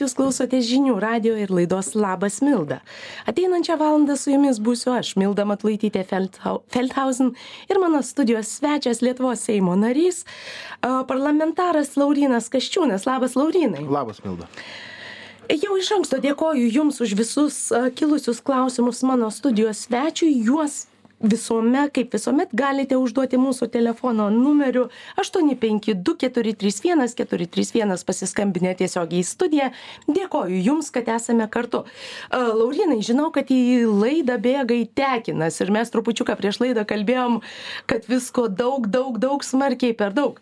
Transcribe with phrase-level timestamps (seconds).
[0.00, 2.78] Jūs klausotės žinių radio ir laidos Labas Milda.
[3.28, 7.34] Ateinančią valandą su jumis būsiu aš, Milda Matlaitytė Feldhausen
[7.68, 10.22] ir mano studijos svečias Lietuvos Seimo narys,
[10.80, 13.04] parlamentaras Laurinas Kaščiūnas.
[13.04, 13.84] Labas, Laurinai.
[13.84, 14.48] Labas, Milda.
[15.50, 17.56] Jau iš anksto dėkoju Jums už visus
[17.98, 20.32] kilusius klausimus mano studijos svečiui.
[20.46, 20.86] Juos
[21.20, 24.86] visuomet kaip visuomet galite užduoti mūsų telefono numeriu
[25.20, 29.68] aštuoni penki du keturi trys vienas keturi trys vienas pasiskambinę tiesiogiai į studiją.
[30.08, 31.84] Dėkoju jums kad esame kartu.
[32.32, 37.40] Laurynai žinau kad į laidą bėga tekinas ir mes trupučiuką prieš laidą kalbėjom
[37.90, 40.40] kad visko daug daug daug smarkiai per daug.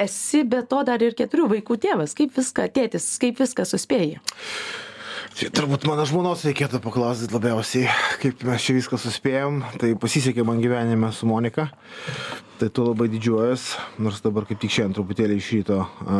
[0.00, 2.16] Esi be to dar ir keturių vaikų tėvas.
[2.18, 4.18] Kaip viską tėtis kaip viską suspėji
[5.36, 7.88] čia turbūt mano žmonos reikėtų paklausti labiausiai
[8.22, 9.62] kaip mes čia viską suspėjom.
[9.80, 11.70] Tai pasisekė man gyvenime su monika
[12.60, 13.62] tai tuo labai didžiuojuos
[14.04, 16.18] nors dabar kaip tik šiandien truputėlį iš ryto a,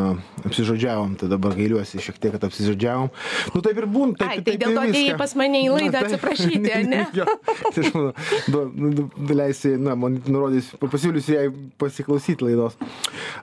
[0.49, 3.11] apsižodžiavom tai dabar gailiuosi šiek tiek kad apsižodžiavom.
[3.55, 6.79] Nu taip ir būna taip, Ai, tai dėl to atėjai pas mane į laidą atsiprašyti
[6.93, 7.27] ne jo,
[7.75, 9.09] tai aš manau
[9.41, 11.47] leisi na man nurodys pasiūlysiu jai
[11.81, 12.79] pasiklausyti laidos.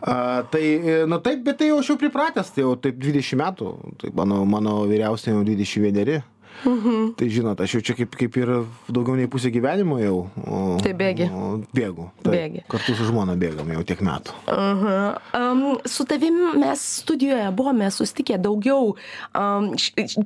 [0.01, 0.63] A, tai
[1.09, 4.41] na taip bet tai jau aš jau pripratęs tai jau taip dvidešim metų tai mano
[4.49, 6.21] mano vyriausiajam jau dvidešim vieneri
[6.65, 7.13] Mhm.
[7.19, 8.51] Tai žinot, aš jau čia kaip, kaip ir
[8.89, 10.17] daugiau nei pusę gyvenimo jau.
[10.41, 11.27] O, tai bėgi.
[11.29, 12.07] O, bėgu.
[12.23, 12.63] Tai bėgi.
[12.71, 14.33] Kartu su žmona bėgam jau tiek metų.
[14.47, 15.19] Uh -huh.
[15.37, 18.95] um, su tavimi mes studijoje buvome sustikę daugiau
[19.37, 19.69] um,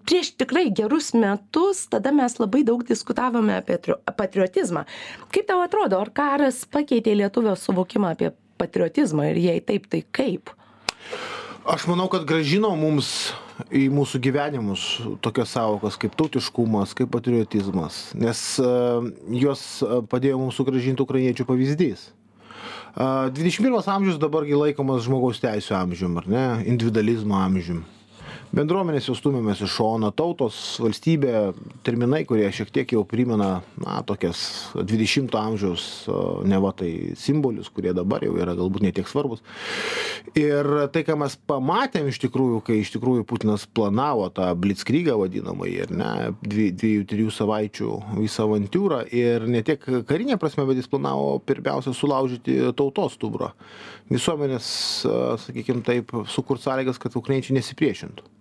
[0.05, 3.77] prieš tikrai gerus metus, tada mes labai daug diskutavome apie
[4.17, 4.85] patriotizmą.
[5.31, 10.49] Kaip tau atrodo, ar karas pakeitė lietuvio suvokimą apie patriotizmą ir jei taip, tai kaip?
[11.65, 13.31] Aš manau, kad gražino mums
[13.69, 14.85] į mūsų gyvenimus
[15.21, 19.61] tokias savokas kaip tautiškumas, kaip patriotizmas, nes uh, juos
[20.09, 22.07] padėjo mums sugražinti ukrainiečių pavyzdys.
[22.97, 27.85] Uh, 21 amžius dabargi laikomas žmogaus teisų amžium, ar ne, individualizmo amžium
[28.55, 31.35] bendruomenės jau stumiamės į šoną tautos valstybė
[31.87, 34.41] terminai kurie šiek tiek jau primena na tokias
[34.75, 35.85] dvidešimto amžiaus
[36.47, 39.43] neva tai simbolius kurie dabar jau yra galbūt ne tiek svarbūs
[40.35, 45.79] ir tai ką mes pamatėm iš tikrųjų kai iš tikrųjų putinas planavo tą blickrygą vadinamąjį
[45.85, 46.11] ar ne
[46.43, 51.95] dvi dviejų trijų savaičių visą avantiūrą ir ne tiek karine prasme bet jis planavo pirmiausia
[51.95, 53.51] sulaužyti tautos stuburą.
[54.11, 54.67] Visuomenės
[55.45, 58.40] sakykim taip sukurt sąlygas kad ukrainiečiai nesipriešintų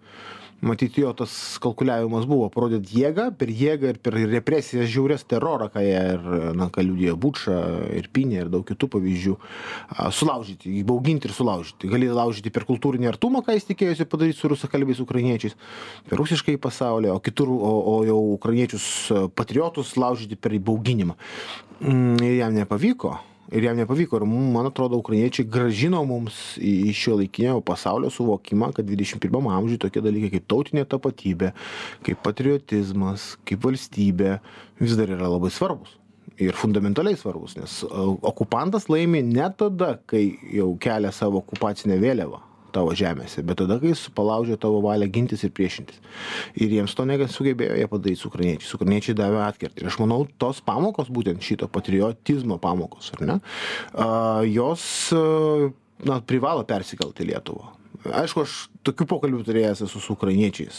[0.60, 1.32] matyt jo tas
[1.62, 6.26] kalkuliavimas buvo parodyt jėgą per jėgą ir per represijas žiaurias terorą ką jie ir
[6.58, 7.56] na ką liudija buča
[8.00, 9.36] irpynė ir daug kitų pavyzdžių
[9.96, 11.90] a sulaužyti įbauginti ir sulaužyti.
[11.90, 15.56] Gali laužyti per kultūrinį artumą ką jis tikėjosi padaryt su rusakalbiais ukrainiečiais
[16.10, 18.84] per rusiškąjį pasaulį o kitur o o jau ukrainiečius
[19.34, 21.16] patriotus laužyti per įbauginimą.
[21.80, 23.16] Mm, ir jam nepavyko
[23.52, 24.20] ir jam nepavyko.
[24.20, 30.02] Ir man atrodo ukrainiečiai grąžino mums į šiuolaikinio pasaulio suvokimą kad dvidešim pirmam amžiuj tokie
[30.04, 31.54] dalykai kaip tautinė tapatybė
[32.06, 34.36] kaip patriotizmas kaip valstybė
[34.80, 35.96] vis dar yra labai svarbūs.
[36.40, 42.94] Ir fundamentaliai svarbūs nes okupantas laimi ne tada kai jau kelia savo okupacinę vėliavą tavo
[42.96, 45.98] žemėse bet tada kai jis palaužia tavo valią gintis ir priešintis.
[46.60, 48.74] Ir jiems to nesugebėjo jie padaryt su ukrainiečiais.
[48.78, 49.84] Ukrainiečiai davė atkirtį.
[49.84, 53.40] Ir aš manau tos pamokos būtent šito patriotizmo pamokos ar ne
[54.50, 54.86] jos
[56.06, 57.76] na privalo persikelt į lietuvą.
[58.16, 60.78] Aišku aš tokių pokalbių turėjęs esu su ukrainiečiais.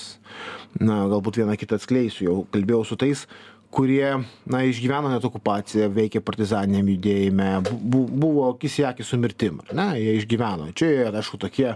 [0.81, 3.28] Na galbūt vieną kitą atskleisiu jau kalbėjau su tais
[3.72, 4.18] kurie
[4.52, 9.76] na išgyveno net okupaciją veikė partizaniniam judėjime bu buvo akis į akį su mirtim ar
[9.78, 9.86] ne?
[10.02, 10.72] Jie išgyveno.
[10.76, 11.70] Čia aišku tokie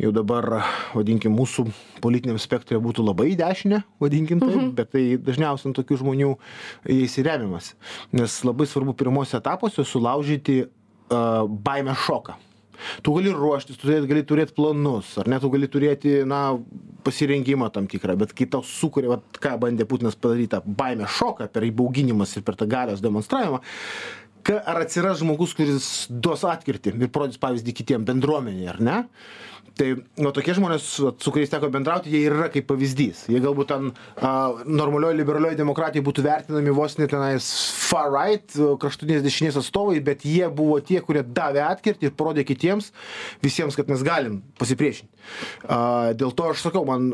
[0.00, 0.48] jau dabar
[0.94, 1.66] vadinkim mūsų
[2.00, 4.72] politiniam spektre būtų labai į dešinę vadinkim taip Mhm.
[4.78, 6.32] bet tai dažniausiai ant tokių žmonių
[6.88, 7.74] jais ir remiamasi
[8.16, 10.62] nes labai svarbu pirmuose etapuose sulaužyti
[11.12, 12.34] a baimės šoką
[13.02, 15.40] tu gali ruoštis tu gali turėt planus ar ne?
[15.42, 16.42] Tu gali turėti na
[17.06, 21.50] pasirengimą tam tikrą bet kai tau sukuria vat ką bandė putinas padaryt tą baimės šoką
[21.52, 23.62] per įbauginimus ir per tą galios demonstravimą
[24.46, 29.02] ka ar atsiras žmogus kuris duos atkirtį ir parodys pavyzdį kitiem bendruomenei ar ne?
[29.76, 29.90] Tai
[30.24, 33.26] va tokie žmonės su kuriais teko bendrauti jie yra kaip pavyzdys.
[33.28, 33.90] Jie galbūt ten
[34.24, 34.30] a
[34.64, 37.48] normalioj liberalioj demokratijoj būtų vertinami vos ne tenais
[37.90, 42.88] far right kraštutinės dešinės atstovai bet jie buvo tie kurie davė atkirtį ir parodė kitiems
[43.44, 45.12] visiems kad mes galim pasipriešint
[45.68, 47.10] a dėl to aš sakau man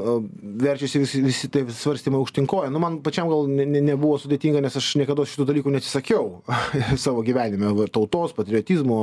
[0.62, 4.62] verčiasi visi visi tie svarstymai aukštyn kojom nu man pačiam gal ne ne nebuvo sudėtinga
[4.62, 6.42] nes aš niekados šitų dalykų neatsisakiau.
[7.04, 8.98] Savo savo gyvenime tautos, patriotizmo,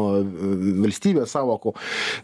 [0.84, 1.74] valstybės savokų,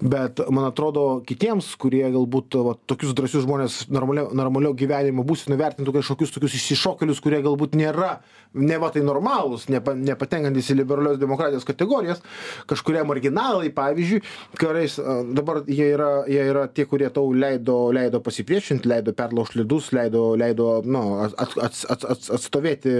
[0.01, 5.93] bet man atrodo kitiems, kurie galbūt va, tokius drąsius žmonės normalio, normalio gyvenimo būsime vertintų
[5.99, 8.19] kažkokius tokius išsišokelius, kurie galbūt nėra,
[8.55, 12.21] ne va tai normalūs, nepa, nepatenkantis į liberalios demokratijos kategorijas,
[12.67, 14.21] kažkurie marginalai, pavyzdžiui,
[14.59, 14.97] kuriais
[15.35, 20.27] dabar jie yra, jie yra tie, kurie tau leido, leido pasipriešinti, leido perlaužti lydus, leido,
[20.39, 21.57] leido nu, at, at,
[21.91, 22.93] at, at, atstovėti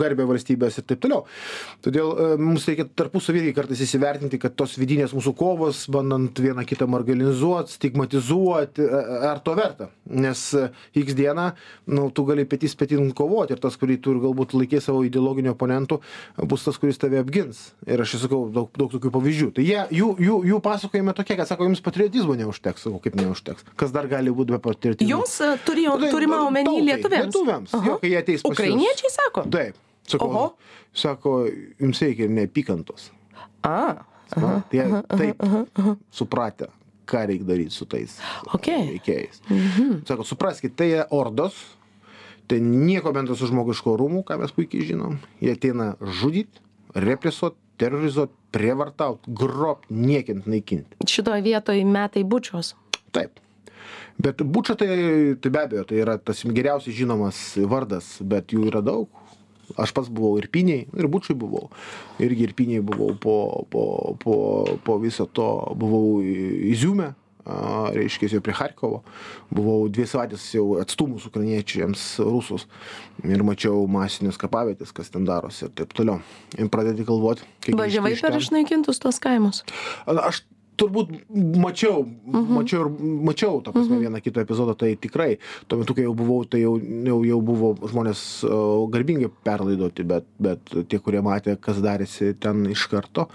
[0.00, 1.24] garbę valstybės ir taip toliau.
[1.84, 7.74] Todėl mums reikia tarpusavį kartais įsivertinti, kad tos vidinės mūsų kovos, bandant vieną kitą marginalizuoti,
[7.76, 8.86] stigmatizuoti,
[9.30, 9.90] ar to verta.
[10.10, 10.42] Nes
[10.96, 11.50] X dieną,
[11.90, 15.54] nu, tu gali petys petin kovoti ir tas, kurį tu ir galbūt laikė savo ideologiniu
[15.54, 16.00] oponentu,
[16.40, 17.70] bus tas, kuris tave apgins.
[17.88, 19.50] Ir aš sakau daug, daug tokių pavyzdžių.
[19.58, 23.68] Tai jie, jų, jų, jų pasakojime tokie, kad sako, jums patriotizmo neužteks, sakau, kaip neužteks.
[23.80, 25.10] Kas dar gali būti be patriotizmo?
[25.16, 25.36] Jums
[25.66, 27.30] turėjo, tai, turima omeny lietuviams.
[27.30, 29.46] Lietuviams, jo, kai jie ateis pas Ukrainiečiai sako?
[29.52, 29.78] Taip.
[30.10, 30.44] Sakau, Oho.
[30.96, 31.34] sako,
[31.80, 33.10] jums reikia neapykantos.
[33.62, 34.06] A.
[34.30, 35.96] Aha, tai jie taip aha, aha.
[36.14, 36.68] supratę,
[37.10, 38.14] ką reikia daryti su tais
[38.54, 38.92] okay.
[38.94, 39.42] veikėjais.
[39.48, 40.02] Mhm.
[40.06, 41.58] Sako, supraskite, tai ordos,
[42.50, 45.18] tai nieko bendro su žmogiško rūmų, ką mes puikiai žinom.
[45.42, 46.62] Jie ateina žudyti,
[46.94, 50.98] represuoti, terrorizuoti, prievartauti, grobt, niekint, naikinti.
[51.06, 52.74] Šitoje vietoje metai bučios.
[53.14, 53.38] Taip.
[54.20, 54.90] Bet bučia tai,
[55.40, 57.38] tai be abejo, tai yra tas geriausiai žinomas
[57.70, 59.08] vardas, bet jų yra daug.
[59.78, 61.68] Aš pats buvau ir piniai, ir bučiui buvau.
[62.22, 63.36] Irgi ir piniai buvau po,
[63.70, 63.84] po,
[64.20, 64.34] po,
[64.84, 67.12] po viso to, buvau įziumę,
[67.94, 69.00] reiškia, jau prie Harkovo.
[69.52, 72.66] Buvau dvi savaitės jau atstumus ukrainiečiams rusus
[73.24, 76.20] ir mačiau masinius kapavietės, kas ten darosi ir taip toliau.
[76.58, 77.46] Ir pradėti galvoti.
[77.76, 79.64] Važiavai per išnaikintus tos kaimus?
[80.06, 80.44] Aš
[80.80, 82.52] turbūt mačiau, mhm.
[82.56, 82.90] mačiau ir
[83.26, 84.04] mačiau, ta prasme, mhm.
[84.06, 85.34] vieną kitą epizodą, tai tikrai,
[85.68, 88.22] tuo metu, kai jau buvau, tai jau, jau, jau buvo žmonės
[88.92, 93.28] garbingai perlaidoti, bet, bet tie, kurie matė, kas darėsi ten iš karto,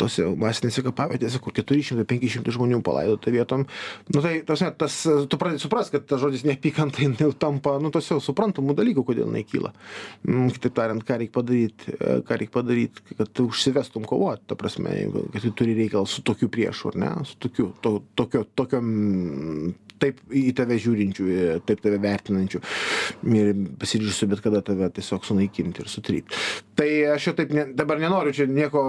[0.00, 3.66] tose masinėse kapavietėse, kur 400-500 žmonių palaidota vietom,
[4.12, 4.98] nu tai, tasme, tas,
[5.30, 9.30] tu pradedi supras, kad tas žodis neapykantai jau tampa, nu, tos jau suprantamų dalykų, kodėl
[9.30, 9.72] jinai kyla.
[10.28, 11.96] Mm, kitaip tariant, ką reikia padaryti,
[12.26, 14.92] ką reikia padaryti, kad tu užsivestum kovoti, ta prasme,
[15.32, 18.80] kad tu turi reikalą su tokiu priešu priešu, ar ne, su tokiu, to, tokio, tokio
[20.00, 21.26] taip į tave žiūrinčių,
[21.66, 22.60] taip tave vertinančių
[23.32, 26.40] ir pasiryžusių bet kada tave tiesiog sunaikinti ir sutryti.
[26.76, 28.82] Tai aš jau taip ne, dabar nenoriu čia nieko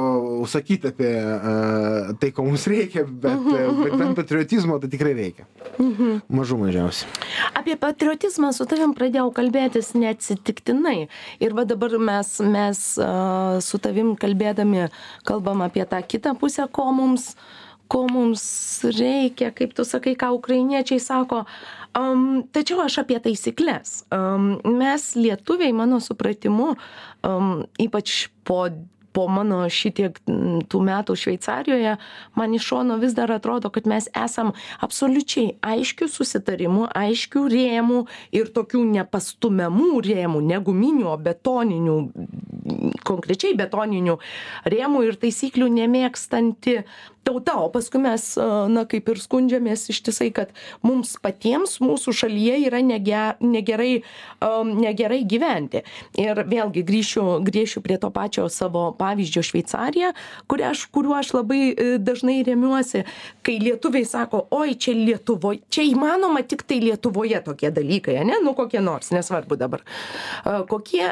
[0.50, 5.48] sakyti apie uh, tai, ko mums reikia, bet, uh, bet bent patriotizmo tai tikrai reikia.
[5.78, 6.26] Mhm.
[6.28, 7.12] Mažų mažiausiai.
[7.58, 11.08] Apie patriotizmą su tavim pradėjau kalbėtis neatsitiktinai.
[11.44, 14.90] Ir va dabar mes, mes uh, su tavim kalbėdami
[15.28, 18.44] kalbam apie tą kitą pusę, ko mums uh, ko mums
[18.84, 21.46] reikia, kaip tu sakai, ką ukrainiečiai sako.
[21.98, 24.04] Um, tačiau aš apie taisyklės.
[24.14, 26.76] Um, mes lietuviai, mano supratimu,
[27.26, 28.68] um, ypač po
[29.18, 30.20] po mano šitiek
[30.70, 31.96] tų metų Šveicarijoje,
[32.38, 34.52] man iš šono vis dar atrodo, kad mes esam
[34.86, 38.04] absoliučiai aiškių susitarimų, aiškių rėmų
[38.38, 41.98] ir tokių nepastumiamų rėmų, ne guminių, o betoninių,
[43.08, 44.20] konkrečiai betoninių
[44.70, 46.82] rėmų ir taisyklių nemėgstanti
[47.28, 48.26] tauta o paskui mes
[48.72, 50.54] na kaip ir skundžiamės ištisai kad
[50.86, 53.92] mums patiems mūsų šalyje yra nege negerai
[54.44, 55.84] am negerai gyventi.
[56.20, 60.14] Ir vėlgi grįšiu grįšiu prie to pačio savo pavyzdžio šveicarija
[60.48, 63.04] kuria aš kuriuo aš labai e, dažnai remiuosi
[63.46, 68.40] kai lietuviai sako oi čia lietuvoj čia įmanoma tiktai lietuvoje tokie dalykai ane?
[68.44, 69.84] Nu kokie nors nesvarbu dabar.
[70.70, 71.06] Kokie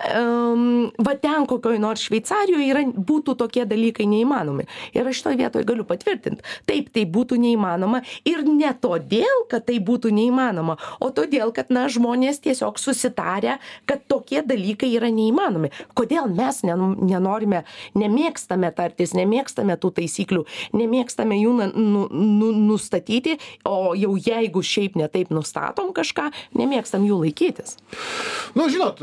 [1.10, 4.68] va ten kokioj nors šveicarijoj yra būtų tokie dalykai neįmanomi.
[4.96, 6.44] Ir aš šitoj vietoj galiu patvirtint patvirtint.
[6.70, 11.88] Taip tai būtų neįmanoma ir ne todėl kad tai būtų neįmanoma o todėl kad na
[11.90, 15.72] žmonės tiesiog susitarę kad tokie dalykai yra neįmanomi.
[15.98, 17.64] Kodėl mes nen nenorime
[17.96, 24.98] nemėgstame tartis nemėgstame tų taisyklių nemėgstame jų na nu nu nustatyti o jau jeigu šiaip
[25.00, 27.78] ne taip nustatom kažką nemėgstam jų laikytis.
[28.56, 29.02] Nu žinot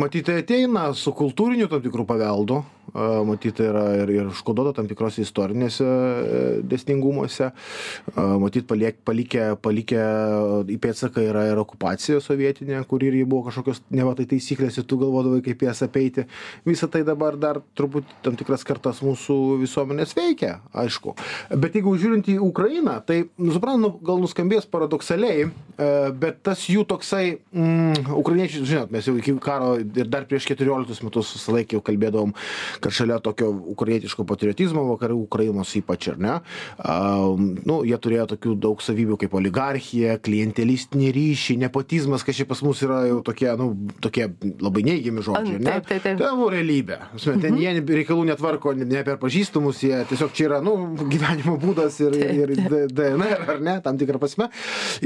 [0.00, 2.64] matyt tai ateina su kultūriniu tam tikru paveldu.
[3.26, 6.05] Matyt yra ir ir užkoduota tam tikrose istorinėse e,
[6.70, 7.50] dėsningumuose.
[8.16, 10.02] Matyt paliek palikę palikę
[10.82, 15.42] pėdsaką yra ir okupacija sovietinė kur irgi buvo kažkokios neva tai taisyklės ir tu galvodavai
[15.44, 16.26] kaip jas apeiti.
[16.66, 21.16] Visa tai dabar dar turbūt tam tikras kartas mūsų visuomenės veikia aišku.
[21.56, 25.50] Bet jeigu žiūrint į ukrainą tai nu suprantat nu gal nuskambės paradoksaliai e,
[26.16, 31.02] bet tas jų toksai mm, ukrainiečiai žinot mes jau iki karo ir dar prieš keturioliktus
[31.04, 32.34] metus visą laiką jau kalbėdavom
[32.80, 36.34] kad šalia tokio ukrainietiško patriotizmo vakarų Ukrainos ypač, ar ne,
[37.66, 42.82] nu, jie turėjo tokių daug savybių kaip oligarchija, klientelistinį ryšį, nepotizmas, kas čia pas mus
[42.84, 43.70] yra jau tokie, nu,
[44.04, 44.28] tokie
[44.62, 45.76] labai neigiami žodžiai, ne?
[45.76, 46.20] Taip, taip, taip.
[46.20, 46.98] Tai buvo realybė.
[47.16, 47.60] Ten mhm.
[47.62, 50.76] jie reikalų netvarko ne per pažįstamus, jie tiesiog čia yra, nu,
[51.12, 54.50] gyvenimo būdas ir, ir, ir DNR, ar ne, tam tikrą prasme.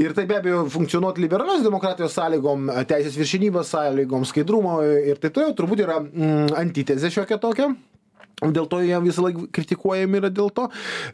[0.01, 5.55] Ir tai be abejo funkcionuoti liberalios demokratijos sąlygom, teisės viršinybės sąlygom, skaidrumo ir taip toliau,
[5.57, 7.71] turbūt yra mm, antitezė šiokia tokia
[8.41, 10.67] dėl to jie visąlaik kritikuojami yra dėl to.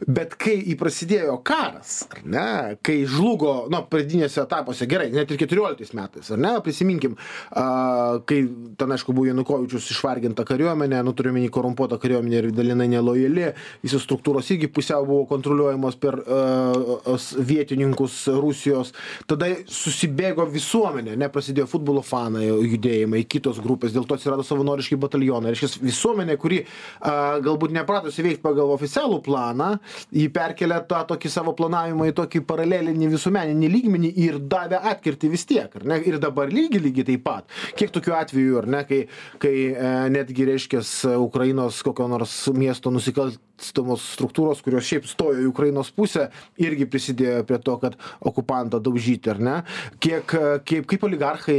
[0.06, 2.48] Bet kai prasidėjo karas ar ne
[2.84, 7.16] kai žlugo nu pradiniuose etapuose gerai net ir keturioliktais metais ar ne prisiminkim
[7.50, 8.40] a kai
[8.78, 14.04] ten aišku buvo janukovyčius išvarginta kariuomenė nu turiu omeny korumpuota kariuomenė ir dalinai nelojali visos
[14.06, 17.18] struktūros irgi pusiau buvo kontroliuojamos per a
[17.48, 18.92] vietininkus rusijos.
[19.28, 25.52] Tada susibėgo visuomenė ane prasidėjo futbolo fanai judėjimai kitos grupės dėl to atsirado savanoriški batalionai.
[25.54, 26.62] Reiškias visuomenė kuri
[27.00, 29.70] a galbūt nepratusi veikt pagal oficialų planą
[30.14, 35.46] ji perkelia tą tokį savo planavimą į tokį paralelinį visuomeninį lygmenį ir davė atkirtį vis
[35.48, 37.58] tiek ir dabar lygiai lygiai taip pat.
[37.78, 39.02] Kiek tokių atvejų ar ne kai
[39.42, 45.48] kai e, netgi reiškias ukrainos kokio nors miesto nusikal stamos struktūros kurios šiaip stojo į
[45.50, 46.28] ukrainos pusę
[46.62, 47.96] irgi prisidėjo prie to kad
[48.30, 49.56] okupantą daužyti ar ne?
[50.02, 50.34] Kiek
[50.68, 51.58] kaip kaip oligarchai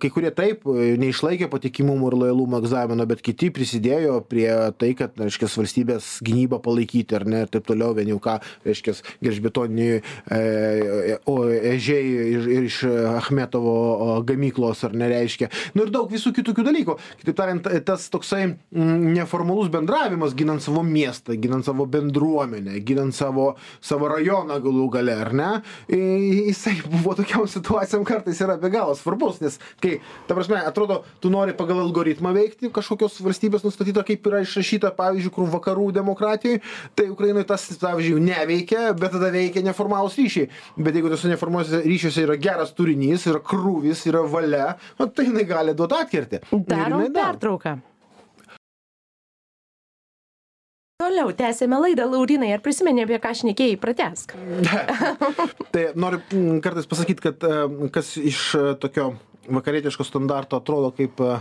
[0.00, 0.66] kai kurie taip
[1.00, 4.48] neišlaikė patikimumo ir lojalumo egzamino bet kiti prisidėjo prie
[4.78, 9.02] tai kad reiškias valstybės gynybą palaikyti ar ne ir taip toliau vien jau ką reiškias
[9.24, 12.04] gelžbetoniniai e, o ežiai
[12.36, 12.82] ir, ir iš
[13.16, 16.96] achmetovo gamyklos ar nereiškia nu ir daug visų kitokių dalykų.
[17.22, 24.10] Kitaip tariant tas toksai neformalus bendravimas ginant savo miestą ginant savo bendruomenę ginant savo savo
[24.12, 25.50] rajoną galų gale ar ne
[25.90, 31.32] jisai buvo tokiom situacijom kartais yra be galo svarbus nes kai ta prasme atrodo tu
[31.32, 36.60] nori pagal algoritmą veikti kažkokios valstybės nustatyta kaip yra išrašyta pavyzdžiui kur vakarų demokratijoj
[36.98, 40.50] tai ukrainoj tas pavyzdžiui neveikia bet tada veikia neformalūs ryšiai.
[40.78, 45.46] Bet jeigu tuose neformaliuose ryšiuose yra geras turinys yra krūvis yra valia nu tai jinai
[45.48, 46.44] gali duot atkirtį.
[46.66, 47.78] Darom pertrauką.
[51.00, 53.78] Toliau tęsiame laidą laurynai ar prisimeni apie ką šnekėjai?
[53.80, 54.34] Pratęsk.
[55.72, 57.60] Tai noriu mm, kartais pasakyt kad e,
[57.94, 59.14] kas iš e, tokio
[59.48, 61.38] vakarietiško standarto atrodo kaip e,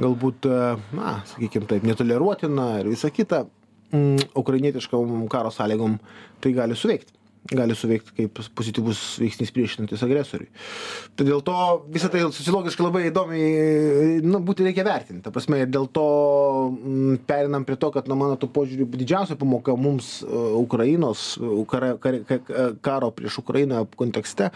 [0.00, 0.48] galbūt
[0.96, 3.44] na sakykim taip netoleruotina ir visa kita
[3.92, 5.98] mm, ukrainietiškom karo sąlygom
[6.40, 7.12] tai gali suveikt
[7.50, 10.48] gali suveikt kaip pozityvus veiksnys priešinantis agresoriui.
[11.18, 11.54] Tai dėl to
[11.92, 15.24] visą tai sociologiškai labai įdomiai, nu, būti reikia vertinti.
[15.24, 16.04] Ta prasme, ir dėl to
[16.68, 21.32] m, mm, perinam prie to, kad, na, mano to požiūriu, didžiausia pamoka mums uh, Ukrainos,
[21.70, 24.52] kar, kar, kar, karo prieš Ukrainą kontekste,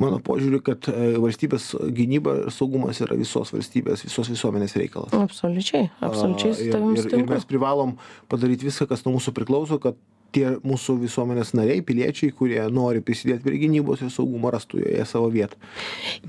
[0.00, 5.14] mano požiūriu, kad uh, valstybės gynyba ir saugumas yra visos valstybės, visos visuomenės reikalas.
[5.14, 6.58] Absoliučiai, absoliučiai.
[6.74, 7.96] Uh, ir, ir, ir mes privalom
[8.32, 9.96] padaryti viską, kas nuo mūsų priklauso, kad
[10.36, 15.30] tie mūsų visuomenės nariai piliečiai kurie nori prisidėt prie gynybos ir saugumo rastų joje savo
[15.32, 15.58] vietą.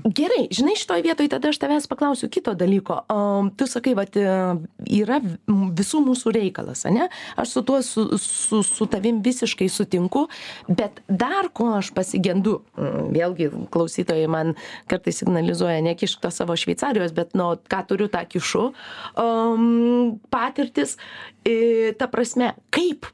[0.04, 3.02] Gerai žinai šitoj vietoj tada aš tavęs paklausiu kito dalyko.
[3.12, 3.18] O
[3.58, 4.26] tu sakai vat e,
[5.00, 7.08] yra visų mūsų reikalas ane?
[7.38, 10.26] Aš su tuo su su su tavim visiškai sutinku
[10.68, 14.54] bet dar ko aš pasigendu vėlgi klausytojai man
[14.90, 18.70] kartais signalizuoja nekišk tos savo šveicarijos bet nu ką turiu tą kišu.
[19.18, 20.96] Um, patirtis
[21.98, 23.08] ta prasme kaip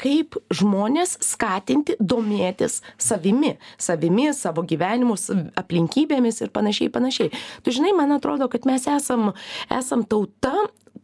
[0.00, 5.16] kaip žmones skatinti domėtis savimi savimi savo gyvenimu
[5.58, 7.32] aplinkybėmis ir panašiai panašiai.
[7.64, 9.32] Tu žinai man atrodo kad mes esam
[9.70, 10.54] esam tauta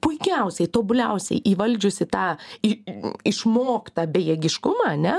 [0.00, 2.26] puikiausiai tobuliausiai įvaldžiusi tą
[2.66, 2.72] į
[3.28, 5.16] išmoktą bejėgiškumą ane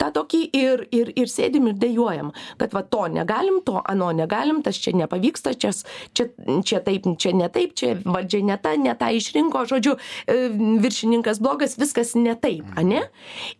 [0.00, 4.62] tą tokį ir ir ir sėdim ir dejuojam kad va to negalim to ano negalim
[4.66, 5.84] tas čia nepavyksta čias
[6.14, 6.28] čia
[6.64, 9.96] čia taip čia ne taip čia valdžia ne ta ne tą išrinko žodžiu
[10.26, 10.38] e,
[10.82, 13.02] viršininkas blogas viskas ne taip ane?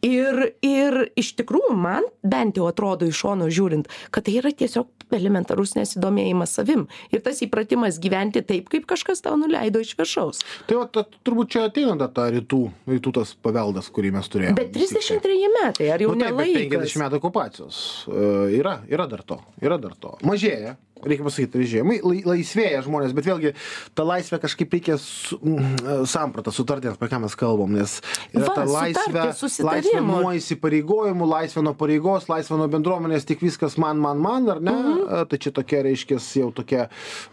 [0.06, 4.88] Ir ir iš tikrųjų man bent jau atrodo iš šono žiūrint kad tai yra tiesiog
[5.10, 6.86] elementarus nesidomėjimas savim.
[7.10, 11.52] Ir tas įpratimas gyventi taip kaip kažkas tau nuleido iš viršaus tai vat ta turbūt
[11.54, 15.90] čia ateina dar ta rytų rytų tas paveldas kurį mes turėjom bet trisdešim treji metai
[15.94, 17.80] ar jau nu ne laikas penkiasdešim metų okupacijos.
[18.10, 18.28] E,
[18.60, 20.16] yra yra dar to yra dar to.
[20.26, 23.52] Mažėja reikia pasakyt režimai lai laisvėja žmonės bet vėlgi
[23.98, 27.98] tą laisvę kažkaip reikia su mm, sampratą sutarti apie ką mes kalbam nes
[28.34, 29.26] yra ta laisvė
[29.66, 34.62] laisvė nuo įsipareigojimų laisvė nuo pareigos laisvė nuo bendruomenės tik viskas man man man ar
[34.62, 34.76] ne?
[34.80, 35.26] Mhm.
[35.30, 36.86] tai čia tokia reiškias jau tokia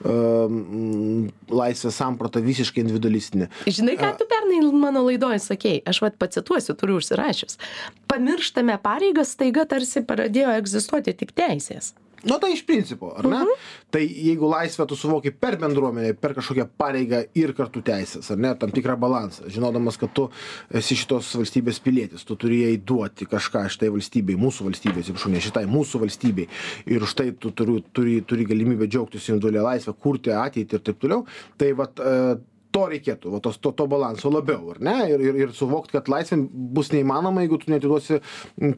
[0.06, 3.50] um, laisvės samprata visiškai individualistinė.
[3.68, 5.80] Žinai ką tu pernai mano laidoj sakei?
[5.88, 7.58] Aš vat pacituosiu turiu užsirašius
[8.08, 11.94] pamirštame pareigas staiga tarsi pradėjo egzistuoti tik teisės
[12.24, 13.44] nu tai iš principo ar ne?
[13.94, 18.56] Tai jeigu laisvę tu suvoki per bendruomenę per kažkokią pareigą ir kartu teises ar ne?
[18.56, 19.50] Tam tikrą balansą.
[19.54, 20.28] Žinodamas kad tu
[20.74, 25.44] esi šitos valstybės pilietis tu turi jai duoti kažką šitai valstybei mūsų valstybei atsiprašau ne
[25.44, 26.50] šitai mūsų valstybei.
[26.90, 31.02] Ir už tai tu turiu turi turi galimybę džiaugtis individualia laisve kurti ateitį ir taip
[31.02, 31.26] toliau.
[31.58, 32.16] Tai vat e,
[32.74, 34.96] to reikėtų va tos to to balanso labiau ar ne?
[35.14, 36.40] Ir ir ir suvokt kad laisvė
[36.78, 38.20] bus neįmanoma jeigu tu neatiduosi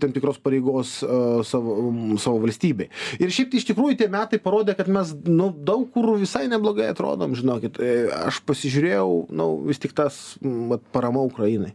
[0.02, 1.78] tam tikros pareigos e, savo
[2.22, 2.90] savo valstybei.
[3.20, 6.90] Ir šiaip tai iš tikrųjų tie metai parodė kad mes nu daug kur visai neblogai
[6.94, 7.80] atrodom žinokit.
[7.82, 11.74] E, aš pasižiūrėjau nu vis tik tas vat parama ukrainai.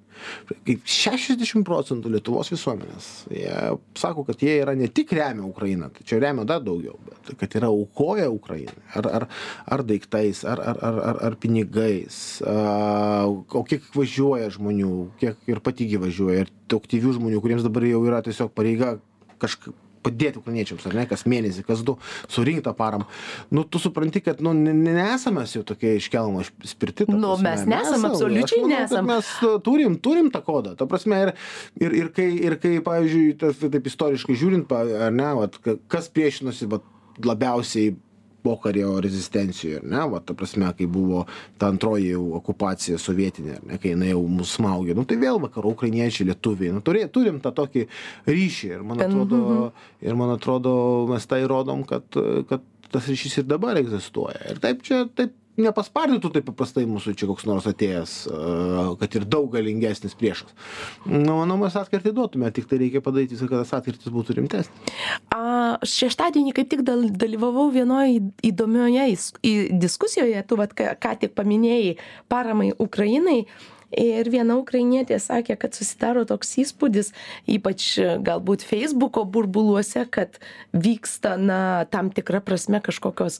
[0.64, 3.54] Kaip šešiasdešim procentų lietuvos visuomenės jie
[3.98, 7.56] sako kad jie yra ne tik remia ukrainą tai čia remia dar daugiau bet kad
[7.58, 9.26] yra aukoja ukrainai ar ar
[9.76, 12.42] ar daiktais ar ar ar ar pinigais metais
[13.54, 18.22] o kiek važiuoja žmonių, kiek ir pati važiuoja, ir aktyvių žmonių, kuriems dabar jau yra
[18.24, 18.98] tiesiog pareiga
[19.38, 21.94] kažkaip padėti ukrainiečiams, ar ne, kas mėnesį, kas du,
[22.28, 23.06] surinkti tą paramą.
[23.48, 27.06] Nu, tu supranti, kad, nu, nesame jau tokie iškelmo spirti.
[27.08, 29.14] Nu, mes nesame, absoliučiai nesame.
[29.14, 29.30] Mes
[29.64, 30.74] turim, turim tą kodą.
[30.76, 31.32] Ta prasme, ir,
[31.80, 35.56] ir, ir, kai, ir kai, pavyzdžiui, taip istoriškai žiūrint, ar ne, vat,
[35.88, 36.84] kas priešinosi vat,
[37.24, 37.94] labiausiai
[38.44, 40.02] pokario rezistencijoj ar ne?
[40.12, 41.24] Va ta prasme kai buvo
[41.58, 44.96] ta antroji jau okupacija sovietinė ar ne kai jinai jau mus smaugė.
[44.96, 47.86] Nu tai vėl vakarų ukrainiečiai lietuviai nu turė turim tą tokį
[48.28, 49.70] ryšį ir man atrodo
[50.04, 50.74] ir man atrodo
[51.10, 52.20] mes tą įrodom kad
[52.50, 54.38] kad tas ryšys ir dabar egzistuoja.
[54.52, 58.14] Ir taip čia taip nepaspardytų taip paprastai mūsų čia koks nors atėjęs,
[59.00, 60.54] kad ir daug galingesnis priešas.
[61.06, 64.96] Nu, manau, mes atkirtį duotume, tik tai reikia padaryti, kad tas atkirtis būtų rimtesnis.
[65.94, 69.06] Šeštadienį kaip tik dalyvavau vienoje įdomioje
[69.78, 71.96] diskusijoje, tu vat, ką, ką tik paminėjai
[72.32, 73.44] paramai Ukrainai.
[73.94, 77.12] Ir viena ukrainietė sakė, kad susidaro toks įspūdis,
[77.46, 77.92] ypač
[78.26, 80.40] galbūt Facebooko burbuluose, kad
[80.74, 81.60] vyksta, na,
[81.92, 83.38] tam tikra prasme kažkokios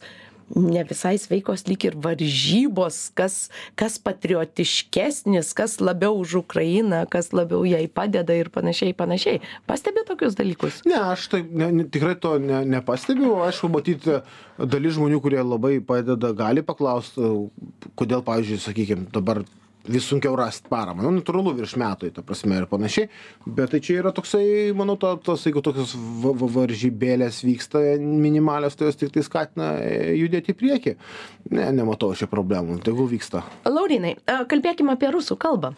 [0.55, 3.49] ne visai sveikos lyg ir varžybos kas
[3.81, 9.41] kas patriotiškesnis kas labiau už ukrainą kas labiau jai padeda ir panašiai panašiai.
[9.67, 10.83] Pastebi tokius dalykus?
[10.89, 13.41] Ne aš tai ne ne tikrai to ne nepastebiu.
[13.49, 14.09] Aišku matyt
[14.59, 17.19] dalis žmonių kurie labai padeda gali paklaust
[17.99, 19.45] kodėl pavyzdžiui sakykim dabar
[19.89, 21.05] vis sunkiau rast paramą.
[21.05, 23.09] Nu natūralu virš metų ta prasme ir panašiai
[23.45, 28.79] bet tai čia yra toksai manau to tos jeigu tokios va va varžybėlės vyksta minimalios
[28.79, 30.95] tai jos tiktai skatina e, judėt į priekį.
[31.53, 32.79] Ne nematau aš čia problemų.
[32.85, 33.43] Tegul vyksta.
[33.69, 34.15] Laurynai
[34.51, 35.75] kalbėkim apie rusų kalbą.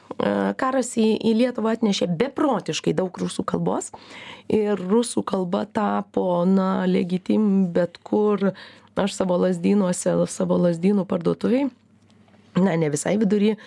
[0.61, 3.91] Karas į į lietuvą atnešė beprotiškai daug rusų kalbos
[4.53, 8.53] ir rusų kalba tapo na legitim bet kur
[8.97, 11.67] aš savo lazdynuose savo lazdynų parduotuvėj
[12.57, 13.65] na ne visai vidury E,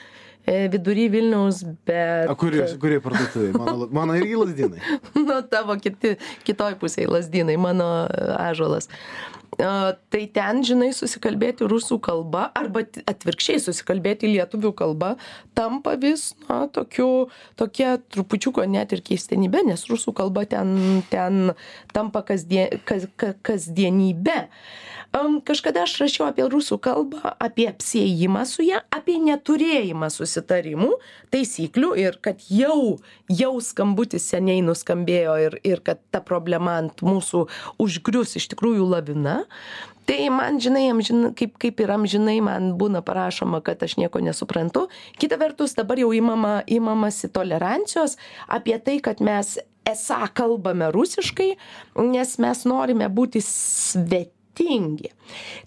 [0.47, 2.29] vidury Vilniaus, bet.
[2.31, 3.51] O kuri, kuri parduotuvė?
[3.57, 4.81] Mano, mano irgi lasdynai.
[5.27, 6.15] nu, tavo kiti,
[6.47, 7.89] kitoj pusėje lasdynai, mano
[8.39, 8.89] ažuolas.
[9.57, 15.15] Tai ten, žinai, susikalbėti rusų kalba arba atvirkščiai susikalbėti lietuvių kalba
[15.57, 17.27] tampa vis, na, tokiu,
[17.59, 21.55] tokia trupučiuko net ir keistenybė, nes rusų kalba ten, ten
[21.95, 24.45] tampa kasdien, kas, kasdienybė.
[25.09, 30.91] Kažkada aš rašiau apie rusų kalbą apie apsiėjimą su ja apie neturėjimą susitarimų
[31.33, 32.99] taisyklių ir kad jau
[33.33, 37.47] jau skambutis seniai nuskambėjo ir ir kad ta problema ant mūsų
[37.81, 39.38] užgrius iš tikrųjų lavina
[40.09, 44.87] tai man žinai amžin kaip kaip ir amžinai man būna parašoma kad aš nieko nesuprantu.
[45.21, 49.57] Kita vertus dabar jau imama imamasi tolerancijos apie tai kad mes
[49.89, 51.53] esą kalbame rusiškai
[52.09, 55.09] nes mes norime būti sveti skirtingi.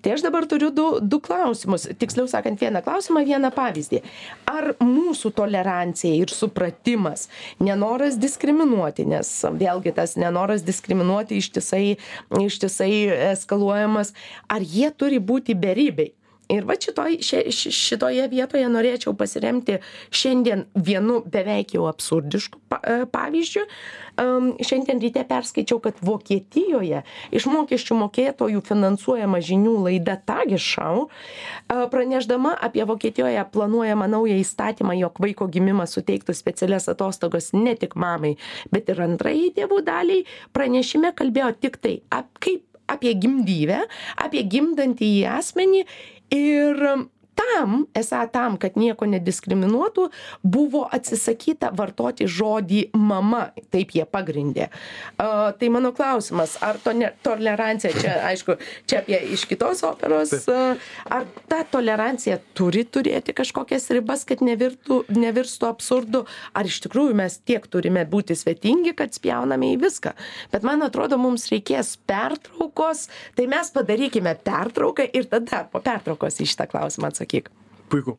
[0.01, 4.03] Tai aš dabar turiu du, du klausimus, tiksliau sakant, vieną klausimą, vieną pavyzdį.
[4.47, 7.29] Ar mūsų tolerancija ir supratimas,
[7.61, 11.97] nenoras diskriminuoti, nes vėlgi tas nenoras diskriminuoti ištisai,
[12.41, 12.93] ištisai
[13.33, 14.13] eskaluojamas,
[14.49, 16.13] ar jie turi būti beribiai?
[16.53, 19.79] Ir vat šitoj še šitoje vietoje norėčiau pasiremti
[20.13, 23.67] šiandien vienu beveik jau absurdišku e, pavyzdžiu.
[24.21, 27.01] Am šiandien ryte perskaičiau kad vokietijoje
[27.33, 31.07] iš mokesčių mokėtojų finansuojama žinių laida tagesschau
[31.69, 38.35] pranešdama apie vokietijoje planuojamą naują įstatymą jog vaiko gimimas suteiktų specialias atostogas ne tik mamai
[38.73, 40.27] bet ir antrajai tėvų daliai.
[40.53, 43.81] Pranešime kalbėjo tiktai ap kaip apie gimdyvę
[44.21, 45.85] apie gimdantįjį asmenį
[46.33, 46.83] ir
[47.35, 50.09] tam esą tam kad nieko nediskriminuotų
[50.43, 53.45] buvo atsisakyta vartoti žodį mama.
[53.73, 54.69] Taip jie pagrindė.
[55.17, 58.57] A, tai mano klausimas ar to ne tolerancija čia aišku
[58.89, 60.75] čia apie iš kitos operos a,
[61.13, 67.39] ar ta tolerancija turi turėti kažkokias ribas kad nevirtų nevirstų absurdu ar iš tikrųjų mes
[67.41, 70.15] tiek turime būti svetingi kad spjauname į viską.
[70.53, 76.49] Bet man atrodo mums reikės pertraukos tai mes padarykime pertrauką ir tada po pertraukos į
[76.53, 77.51] šitą klausimą atsakyk
[77.89, 78.17] Puiku.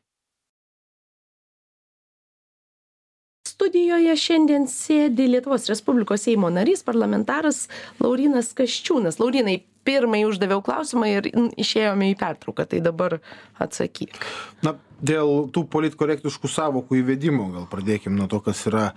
[3.47, 7.67] Studijoje šiandien sėdi Lietuvos Respublikos Seimo narys, parlamentaras
[8.01, 9.19] Laurinas Kaščiūnas.
[9.21, 13.19] Laurinai, pirmai uždaviau klausimą ir išėjome į pertrauką, tai dabar
[13.61, 14.17] atsakyk.
[14.65, 18.91] Na, dėl tų politkorektiškų savokų įvedimo, gal pradėkime nuo to, kas yra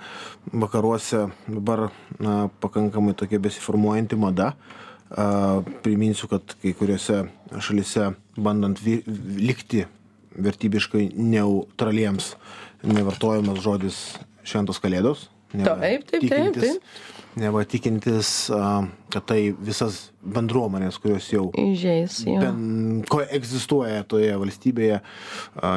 [0.52, 1.88] vakaruose dabar
[2.20, 4.54] na, pakankamai tokia besiformuojanti mada.
[5.10, 7.26] A, priminsiu, kad kai kuriuose
[7.62, 9.00] šalise bandant vi,
[9.40, 9.84] likti
[10.38, 12.34] vertybiškai neutraliems
[12.86, 14.00] nevartojamas žodis
[14.46, 15.28] šventos kalėdos.
[15.56, 17.36] Neva taip, taip, tikintis, taip, taip.
[17.36, 18.30] Neva tikintis,
[19.12, 25.02] kad tai visas bendruomenės, kurios jau Įžeis, ben, ko egzistuoja toje valstybėje,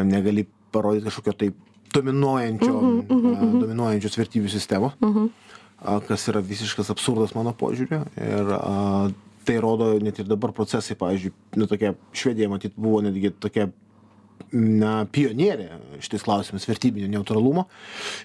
[0.07, 1.51] negali parodyti kažkokio tai
[1.93, 3.59] dominuojančio, uh -huh, uh -huh.
[3.61, 6.01] dominuojančios vertybių sistemos, uh -huh.
[6.07, 8.05] kas yra visiškas absurdas mano požiūriu.
[8.17, 8.45] Ir
[9.43, 13.69] tai rodo net ir dabar procesai, pavyzdžiui, nu, tokia Švedija, matyt, buvo netgi tokia
[14.51, 15.67] na, pionierė
[16.03, 17.67] šitais klausimais vertybinio neutralumo.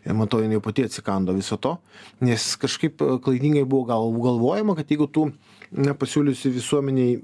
[0.07, 1.77] Ir matau, jinai pati atsikando viso to,
[2.25, 5.27] nes kažkaip e, klaidingai buvo gal, galvojama, kad jeigu tu
[5.75, 7.17] na, pasiūliusi visuomeniai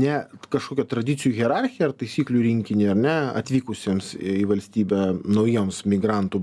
[0.00, 0.18] ne
[0.52, 6.42] kažkokią tradicijų hierarchiją ar taisyklių rinkinį, ar ne, atvykusiems į valstybę naujoms migrantų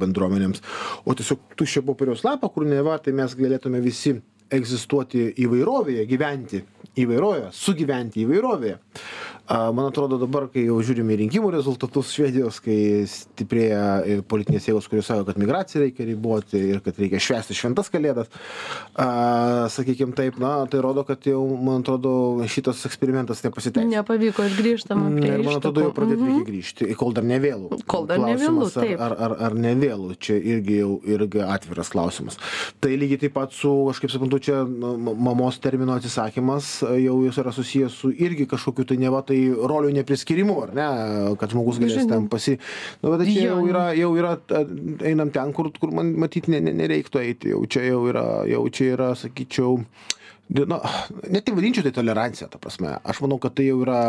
[0.00, 0.64] bendruomenėms,
[1.04, 4.18] o tiesiog tuščia popieriaus lapą, kur neva, tai mes galėtume visi
[4.50, 6.62] egzistuoti įvairovėje, gyventi
[6.98, 8.78] įvairovėje, sugyventi įvairovėje
[9.50, 12.78] man atrodo dabar kai jau žiūrim į rinkimų rezultatus švedijos kai
[13.10, 18.30] stiprėja politinės jėgos kurios sako kad migraciją reikia riboti ir kad reikia švęsti šventas kalėdas
[18.94, 22.12] a sakykim taip na tai rodo kad jau man atrodo
[22.50, 23.90] šitas eksperimentas nepasiteisino.
[23.90, 26.46] Nepavyko ir grįžtama prie ir man atrodo jau pradėt reikia mhm.
[26.46, 26.90] grįžti.
[27.00, 29.02] Kol dar ne vėlu Kol dar ne vėlu, Klausimas, taip.
[29.02, 32.38] ar ar ar ne vėlu čia irgi jau irgi atviras klausimas.
[32.78, 37.54] Tai lygiai taip pat su aš kaip suprantu čia mamos termino atsisakymas jau jis yra
[37.56, 40.88] susijęs su irgi kažkokiu tai neva tai rolių nepriskyrimu ar ne
[41.40, 42.58] kad žmogus galės ten pasi
[43.02, 44.36] nu bet čia jau yra jau yra
[45.06, 48.64] einam ten kur kur man matyt ne ne nereiktų eiti jau čia jau yra jau
[48.68, 49.80] čia yra sakyčiau
[50.50, 50.80] na
[51.30, 54.00] net nevadinčiau tai tolerancija ta prasme aš manau kad tai jau yra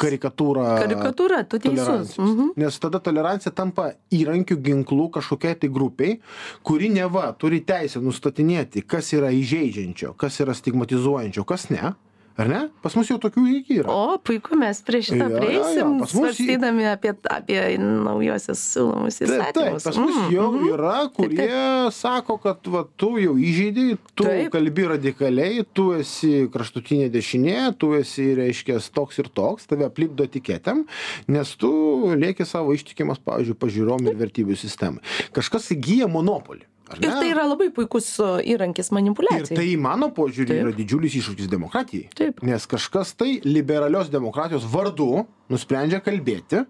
[0.00, 2.16] karikatūra Karikatūra, tu teisus.
[2.18, 2.54] Mhm.
[2.58, 6.18] Nes tada tolerancija tampa įrankiu ginklu kažkokiai tai grupiai,
[6.66, 11.94] kuri neva turi teisę nustatinėti, kas yra įžeidžiančio, kas yra stigmatizuojančio, kas ne.
[12.40, 12.60] Ar ne?
[12.80, 13.92] Pas mus jau tokių irgi yra.
[13.92, 19.42] O, puiku, mes prie šitą jo, prieisim, jį- svarstydami apie, apie naujosios siūlomus Taip, taip,
[19.52, 19.84] įstatymus.
[19.84, 20.68] pas mus Mm, jau mhm.
[20.72, 24.50] yra, kurie sako, kad va, tu jau įžeidai, tu Taip.
[24.54, 30.86] kalbi radikaliai, tu esi kraštutinė dešinė, tu esi, reiškia, toks ir toks, tave aplipdo etiketėm,
[31.28, 31.70] nes tu
[32.16, 35.04] lieki savo ištikimas, pavyzdžiui, pažiūrom ir vertybių sistemai.
[35.36, 36.64] Kažkas įgyja monopolį.
[37.00, 39.56] Ir tai yra labai puikus įrankis Ir manipulacijai.
[39.56, 40.62] tai mano požiūrį Taip.
[40.66, 42.10] yra didžiulis iššūkis demokratijai.
[42.18, 42.42] Taip.
[42.42, 46.64] Nes kažkas tai liberalios demokratijos vardu nusprendžia kalbėti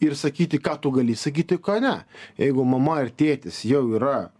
[0.00, 1.94] ir sakyti, ką tu gali sakyti, ką ne.
[2.38, 4.30] Jeigu mama ir tėtis jau yra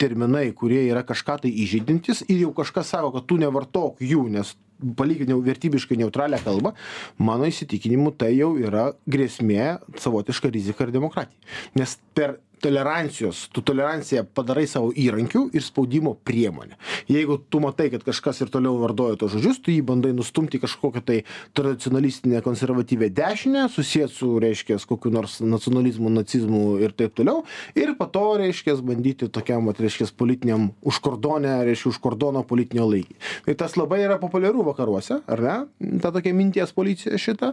[0.00, 4.56] terminai, kurie yra kažką tai įžeidintis ir jau kažkas sako, kad tu nevartok jų, nes
[4.96, 6.74] palyginau vertybiškai neutralią kalbą,
[7.16, 11.38] mano įsitikinimu tai jau yra grėsmė, savotiška rizika ir demokratijai.
[11.80, 16.76] Nes per tolerancijos, tu toleranciją padarai savo įrankiu ir spaudimo priemonę.
[17.10, 20.64] Jeigu tu matai, kad kažkas ir toliau vardoja tos žodžius, tu jį bandai nustumti į
[20.64, 21.18] kažkokią tai
[21.56, 27.44] tradicionalistinę konservatyvę dešinę, susijęs su, reiškia, kokiu nors nacionalizmu, nacizmu ir taip toliau.
[27.78, 33.18] Ir po to, reiškia, bandyti tokiam, vat, reiškia, politiniam užkordonę, reiškia, užkordono politinio laikį.
[33.48, 35.56] Tai tas labai yra populiaru vakaruose, ar ne?
[36.02, 37.52] Ta tokia minties policija šita.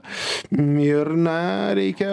[0.53, 1.37] Ir, na,
[1.77, 2.11] reikia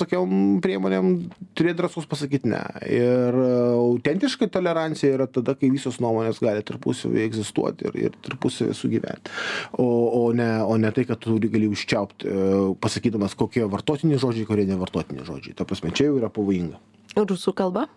[0.00, 1.12] tokiom priemonėm
[1.56, 2.60] turėti drąsos pasakyti ne.
[2.88, 8.76] Ir e, autentiškai tolerancija yra tada, kai visos nuomonės gali tarpusavį egzistuoti ir, ir tarpusavį
[8.76, 9.34] sugyventi.
[9.76, 14.48] O, o, ne, o ne tai, kad tu gali užčiaupti, e, pasakydamas, kokie vartotini žodžiai,
[14.48, 15.56] kurie nevartotini žodžiai.
[15.58, 16.80] Ta prasme, čia jau yra pavojinga.
[17.18, 17.88] Rusų kalba?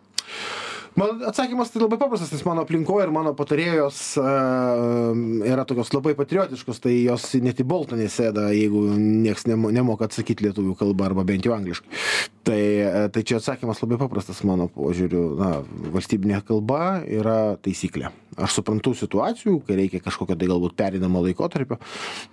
[0.96, 5.14] Man atsakymas tai labai paprastas, nes mano aplinkoje ir mano patarėjos uh,
[5.50, 10.46] yra tokios labai patriotiškos, tai jos net į boltą nesėda, jeigu nieks nemo- nemoka atsakyti
[10.46, 11.90] lietuvių kalbą arba bent jau angliškai.
[12.44, 12.60] Tai,
[13.16, 15.24] tai čia atsakymas labai paprastas mano požiūriu.
[15.40, 15.52] Na,
[15.96, 18.12] valstybinė kalba yra taisyklė.
[18.38, 21.80] Aš suprantu situacijų, kai reikia kažkokio tai galbūt perinamo laikotarpio,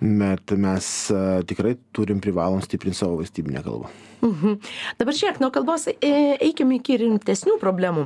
[0.01, 0.93] bet mes
[1.49, 3.93] tikrai turim privalom stiprinti savo valstybinę kalbą.
[4.21, 4.59] Mhm.
[5.01, 6.11] Dabar šiek nuo kalbos e,
[6.45, 8.05] eikime iki rimtesnių problemų.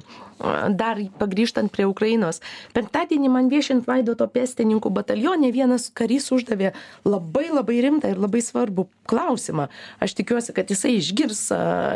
[0.74, 2.40] Dar pagrįžtant prie Ukrainos.
[2.76, 6.72] Penktadienį man viešint Vaidoto pėstininkų batalionė vienas karys uždavė
[7.08, 9.68] labai labai rimtą ir labai svarbų klausimą.
[10.04, 11.46] Aš tikiuosi, kad jisai išgirs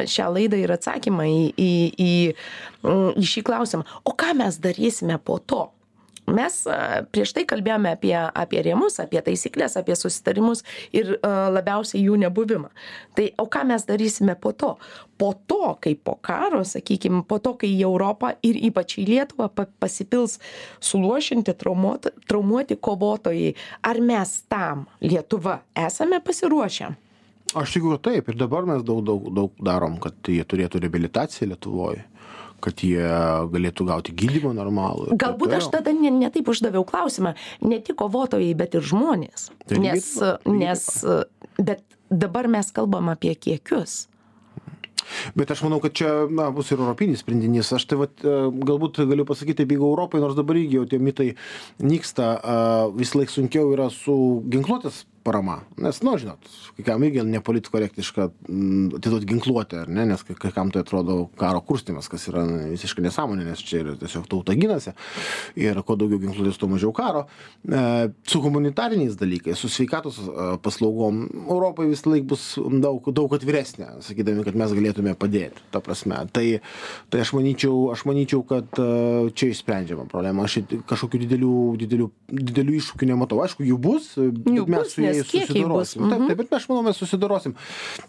[0.08, 2.12] šią laidą ir atsakymą į, į, į,
[3.18, 3.88] į šį klausimą.
[4.04, 5.66] O ką mes darysime po to?
[6.34, 6.60] Mes
[7.12, 12.70] prieš tai kalbėjome apie apie rėmus apie taisykles apie susitarimus ir labiausiai jų nebuvimą.
[13.16, 14.74] Tai o ką mes darysime po to?
[15.18, 19.50] Po to kai po karo sakykim po to kai į europą ir ypač į lietuvą
[19.54, 20.38] pa pasipils
[20.80, 26.94] suluošinti traumuot traumuoti kovotojai ar mes tam lietuva esame pasiruošę?
[27.56, 28.28] Aš tikiu taip.
[28.28, 32.02] Ir dabar mes daug daug daug darom kad jie turėtų reabilitaciją lietuvoj
[32.64, 33.04] kad jie
[33.52, 35.14] galėtų gauti gydymą normalų.
[35.20, 39.50] Galbūt aš tada ne, ne taip uždaviau klausimą, ne tik kovotojai, bet ir žmonės.
[39.68, 40.12] Tai nes,
[40.46, 40.86] nes,
[41.58, 44.06] bet dabar mes kalbam apie kiekius.
[45.38, 47.70] Bet aš manau, kad čia na, bus ir europinis sprendinys.
[47.72, 51.30] Aš tai vat, e, galbūt galiu pasakyti, jeigu Europai, nors dabar irgi jau tie mitai
[51.80, 52.34] nyksta,
[52.98, 54.18] vis laik sunkiau yra su
[54.52, 55.60] ginkluotės parama.
[55.76, 60.70] Nes nu žinot kai kam irgi nepolitkorektiška mm, atiduot ginkluotę ar ne nes kai kam
[60.70, 64.94] tai atrodo karo kurstymas kas yra visiška nesąmonė nes čia yra tiesiog tauta ginasi.
[65.58, 67.24] Ir kuo daugiau ginkluotės tuo mažiau karo.
[67.66, 67.80] E,
[68.30, 72.46] su humanitariniais dalykais su sveikatos e, paslaugom europai visąlaik bus
[72.84, 76.20] daug daug atviresnė sakydami kad mes galėtume padėti ta prasme.
[76.32, 76.46] Tai
[77.10, 78.88] tai aš manyčiau aš manyčiau kad e,
[79.34, 80.46] čia išsprendžiama problema.
[80.46, 82.08] Aš kažkokių didelių didelių
[82.52, 83.42] didelių iššūkių nematau.
[83.42, 86.04] Aišku jų bus bet mes su jais susidorosim.
[86.10, 87.54] Taip, taip, bet aš manau, mes susidorosim.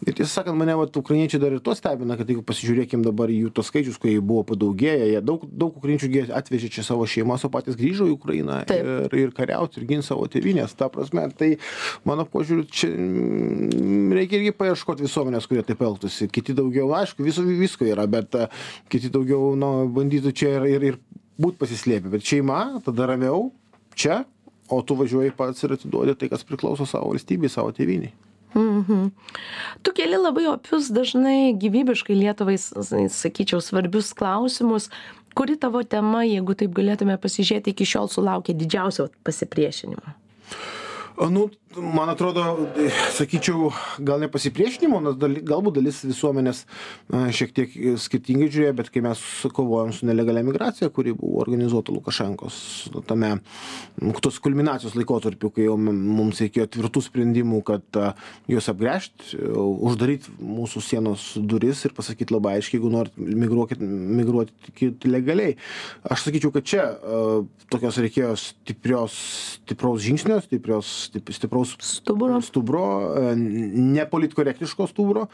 [0.06, 3.52] Ir tiesą sakant, mane vat, ukrainiečiai dar ir to stebina, kad jeigu pasižiūrėkim dabar jų
[3.56, 7.78] tos skaičius, kai buvo padaugėję, jie daug, daug ukrainiečių atvežė čia savo šeimas, o patys
[7.80, 8.86] grįžo į Ukrainą taip.
[8.86, 10.76] ir, ir kariauti, ir ginti savo tėvynės.
[10.80, 11.52] Ta prasme, tai
[12.08, 16.30] mano požiūriu, čia mm, reikia irgi paieškoti visuomenės, kurie taip elgtųsi.
[16.34, 18.50] Kiti daugiau, aišku, viso, visko yra, bet uh,
[18.92, 21.00] kiti daugiau nu, bandytų čia ir, ir, ir
[21.40, 22.12] būti pasislėpę.
[22.14, 23.50] Bet šeima, tada ramiau,
[24.00, 24.24] čia
[24.70, 28.14] o tu važiuoji pats ir atiduodi tai, kas priklauso savo valstybei, savo tėviniai.
[28.56, 29.10] Mhm.
[29.86, 34.90] Tu keli labai opius, dažnai gyvybiškai Lietuvai, sakyčiau, svarbius klausimus.
[35.38, 40.16] Kuri tavo tema, jeigu taip galėtume pasižiūrėti, iki šiol sulaukė didžiausio pasipriešinimo?
[41.30, 42.44] Nu, man atrodo,
[43.14, 43.70] sakyčiau,
[44.02, 46.64] gal ne pasipriešinimo, nes dal, galbūt dalis visuomenės
[47.36, 49.22] šiek tiek skirtingai žiūrėjo, bet kai mes
[49.54, 52.58] kovojom su nelegalia migracija, kuri buvo organizuota Lukašenkos
[53.10, 53.36] tame,
[54.24, 58.02] tos kulminacijos laikotarpiu, kai jau mums reikėjo tvirtų sprendimų, kad
[58.50, 65.56] juos apgręžti, uždaryti mūsų sienos duris ir pasakyti labai aiškiai, jeigu norit migruokit, migruoti legaliai.
[66.10, 66.90] Aš sakyčiau, kad čia
[67.70, 69.22] tokios reikėjo stiprios,
[69.62, 70.94] stipraus žingsnio, stiprios
[71.60, 75.28] stipraus stuburo, stuburo e, nepolitkorektiško stuburo,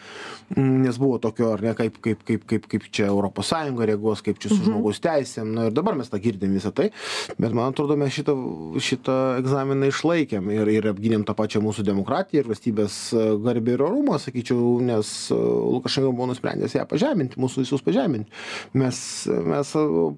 [0.55, 3.53] nes buvo tokio, ar ne, kaip, kaip, kaip, kaip, kaip čia ES
[3.85, 4.65] reaguos, kaip čia su mhm.
[4.69, 5.53] žmogaus teisėm.
[5.55, 6.89] Na ir dabar mes tą girdim visą tai,
[7.37, 8.35] bet man atrodo, mes šitą,
[8.81, 13.85] šitą egzaminą išlaikėm ir, ir apgynėm tą pačią mūsų demokratiją ir valstybės e, garbę ir
[13.85, 15.39] orumą, sakyčiau, nes e,
[15.75, 18.31] Lukašenko buvo nusprendęs ją pažeminti, mūsų visus pažeminti.
[18.77, 19.73] Mes, mes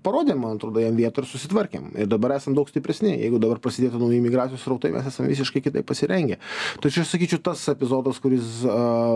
[0.05, 1.91] parodėm, man atrodo, jam vietą ir susitvarkėm.
[2.03, 3.13] Ir dabar esame daug stipresni.
[3.17, 6.37] Jeigu dabar prasidėtų nauji migracijos rautai, mes esame visiškai kitaip pasirengę.
[6.81, 8.61] Tai čia, sakyčiau, tas epizodas, kuris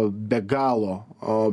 [0.09, 1.03] be galo,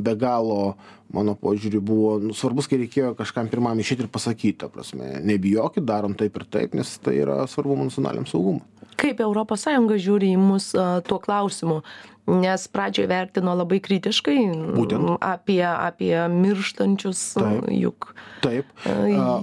[0.00, 0.76] be galo,
[1.12, 5.84] mano požiūriu, buvo nu, svarbus, kai reikėjo kažkam pirmam išėti ir pasakyti, ta prasme, nebijokit,
[5.84, 8.64] darom taip ir taip, nes tai yra svarbu nacionaliniam saugumui.
[8.98, 9.66] Kaip ES
[10.02, 10.72] žiūri į mus
[11.06, 11.82] tuo klausimu?
[12.28, 14.36] Nes pradžioj vertino labai kritiškai
[14.76, 15.16] Būtent.
[15.24, 17.68] apie, apie mirštančius Taip.
[17.72, 18.12] juk.
[18.44, 18.68] Taip.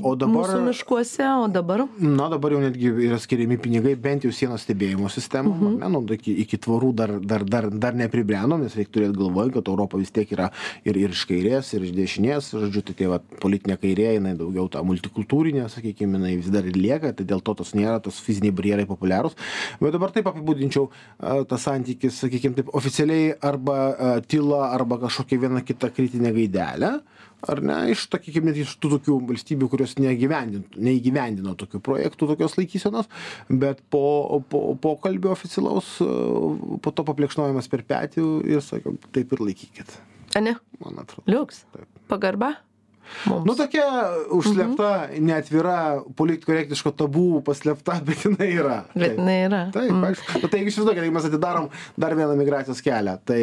[0.06, 0.46] O dabar.
[0.46, 1.86] Mūsų miškuose, o dabar?
[2.00, 5.52] Na, dabar jau netgi yra skiriami pinigai bent jau sienos stebėjimo sistemom.
[5.52, 5.80] Uh -huh.
[5.82, 9.68] ne, nu, iki, iki tvarų dar, dar, dar, dar nepribrendom, nes reikia turėti galvoj, kad
[9.68, 10.52] Europa vis tiek yra
[10.86, 14.70] ir, ir iš kairės, ir iš dešinės, žodžiu, tai tie va, politinė kairė, jinai daugiau
[14.70, 18.54] ta multikultūrinė, sakykime, jinai vis dar ir lieka, tai dėl to tos nėra, tos fiziniai
[18.56, 19.36] barjerai populiarūs.
[19.82, 20.90] Bet dabar taip apibūdinčiau
[21.50, 26.92] tą santykį, sakykime, taip oficialiai arba e, tyla arba kažkokia viena kita kritinė gaidelė
[27.46, 33.10] ar ne iš sakykim net iš tų tokių valstybių kurios neįgyvendino tokių projektų tokios laikysenos
[33.50, 36.10] bet po po pokalbio oficialaus e,
[36.82, 39.98] po to paplekšnojimas per petį ir sakiau taip ir laikykit.
[40.36, 41.28] Ane man atrodo.
[41.32, 41.64] Liuks.
[42.12, 42.56] Pagarba
[43.30, 43.46] mums.
[43.46, 43.86] Nu, tokia
[44.36, 45.26] užslepta, mhm.
[45.30, 45.78] neatvira,
[46.18, 48.78] politkorektiško tabų paslėpta, bet jinai yra.
[48.96, 49.62] Bet jinai yra.
[49.76, 50.04] Taip, Mm.
[50.10, 50.40] aišku.
[50.42, 51.68] Nu, tai jeigu įsivaizduokit, jeigu mes atidarom
[52.02, 53.42] dar vieną migracijos kelią, tai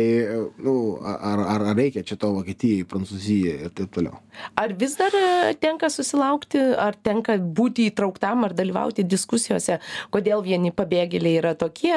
[0.59, 0.75] nu,
[1.07, 4.18] ar, ar, ar reikia čia to Vokietijai, Prancūzijai ir taip toliau.
[4.59, 9.79] Ar vis dar e, tenka susilaukti, ar tenka būti įtrauktam ar dalyvauti diskusijose,
[10.14, 11.94] kodėl vieni pabėgėliai yra tokie,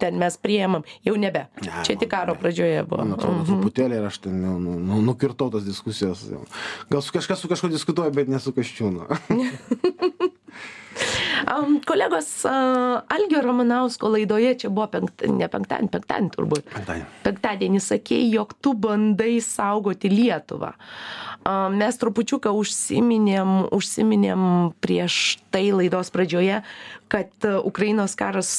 [0.00, 1.46] ten mes priemam, jau nebe.
[1.64, 3.02] Ne, Čia tik karo man- pradžioje buvo.
[3.04, 3.48] Man atrodo, Mhm.
[3.50, 6.24] truputėlį ir aš ten nu, nu, nu, nukirtau tas diskusijas.
[6.90, 9.06] Gal su kažkas su kažkuo diskutuoju, bet nesu kažčiūnu.
[11.48, 12.54] Am, kolegos a,
[13.08, 16.66] Algio Ramanausko laidoje, čia buvo penkt, ne penktadienį, penktadienį turbūt.
[16.74, 17.06] Penktadienį.
[17.24, 20.74] Penktadienį sakėjai, jog tu bandai saugoti Lietuvą.
[20.74, 24.42] A, Mes trupučiuką užsiminėm, užsiminėm
[24.84, 26.60] prieš tai laidos pradžioje,
[27.08, 28.50] kad Ukrainos karas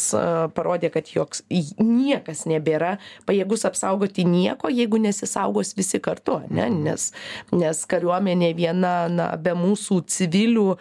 [0.58, 2.96] parodė, kad joks niekas nebėra
[3.30, 6.66] pajėgus apsaugoti nieko, jeigu nesisaugos visi kartu, ne?
[6.74, 7.12] nes,
[7.54, 10.72] nes kariuomenė viena na, be mūsų civilių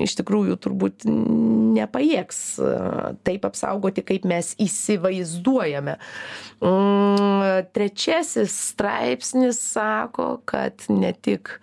[0.00, 1.04] iš tikrųjų turbūt
[1.76, 2.70] nepajėgs e,
[3.26, 5.98] taip apsaugoti, kaip mes įsivaizduojame.
[6.64, 11.58] Mm, Trečiasis straipsnis sako, kad ne tik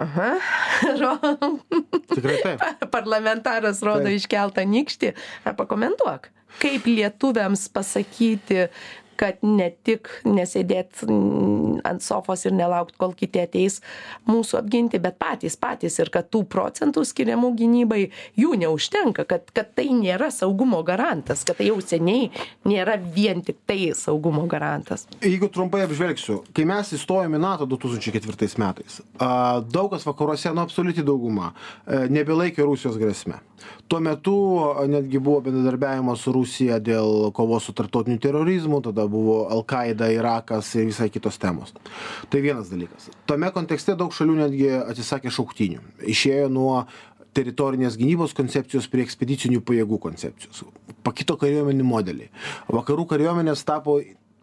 [0.00, 0.38] Aha,
[2.14, 2.62] Tikrai taip.
[2.94, 4.20] parlamentaras rodo Taip.
[4.20, 5.10] iškeltą nykštį.
[5.58, 6.30] Pakomentuok,
[6.62, 8.68] kaip lietuviams pasakyti,
[9.20, 13.80] kad ne tik nesėdėt ant sofos ir nelaukt, kol kiti ateis
[14.28, 18.00] mūsų apginti, bet patys, patys ir kad tų procentų skiriamų gynybai
[18.40, 22.30] jų neužtenka, kad, kad tai nėra saugumo garantas, kad tai jau seniai
[22.68, 25.06] nėra vien tik tai saugumo garantas.
[25.20, 31.04] Jeigu trumpai apžvelgsiu, kai mes įstojome į NATO 2004 metais, daug kas vakaruose, nu absoliuti
[31.06, 31.52] dauguma,
[31.84, 33.40] e, nebelaikė Rusijos grėsme.
[33.90, 34.34] Tuo metu
[34.88, 40.88] netgi buvo bendradarbiavimas su Rusija dėl kovos su tartotiniu terorizmu, tada buvo Al-Qaeda, Irakas ir
[40.88, 41.74] visai kitos temos.
[42.30, 43.10] Tai vienas dalykas.
[43.30, 45.82] Tame kontekste daug šalių netgi atsisakė šauktinių.
[46.14, 46.84] Išėjo nuo
[47.36, 50.64] teritorinės gynybos koncepcijos prie ekspedicinių pajėgų koncepcijos.
[51.06, 52.30] Pakito kariuomenių modeliai.
[52.70, 54.00] Vakarų kariuomenės tapo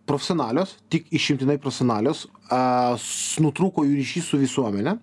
[0.08, 4.98] profesionalios, tik išimtinai profesionalios, nutrūko jų ryšys su visuomenė.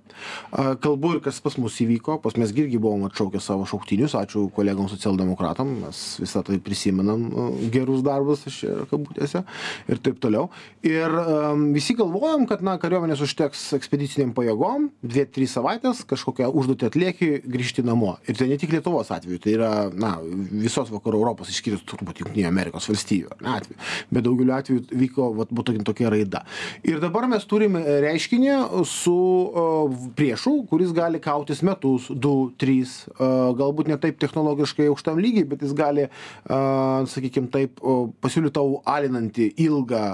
[0.85, 4.88] Kalbu ir kas pas mus įvyko, pas mes irgi buvom atšaukę savo šauktinius, ačiū kolegom
[4.92, 7.26] socialdemokratam, mes visą tai prisimenam
[7.74, 9.42] gerus darbus, aš kabutėse
[9.90, 10.48] ir taip toliau.
[10.87, 17.30] Ir um, visi galvojam, kad na, kariuomenės užteks ekspediciniam pajėgom, 2-3 savaitės, kažkokią užduotį atlieki,
[17.50, 18.14] grįžti namo.
[18.28, 20.14] Ir tai ne tik Lietuvos atveju, tai yra na,
[20.54, 23.78] visos vakarų Europos, išskyrus turbūt Junktinių Amerikos valstybių atveju.
[24.14, 26.44] Bet daugeliu atveju vyko vat, tokia, tokia raida.
[26.87, 28.55] Ir dabar mes turime reiškinį
[28.87, 35.18] su uh, priešu, kuris gali kautis metus, du, trys, uh, galbūt ne taip technologiškai aukštam
[35.23, 40.05] lygiai, bet jis gali, uh, sakykime, taip uh, pasiūlyti tau alinantį ilgą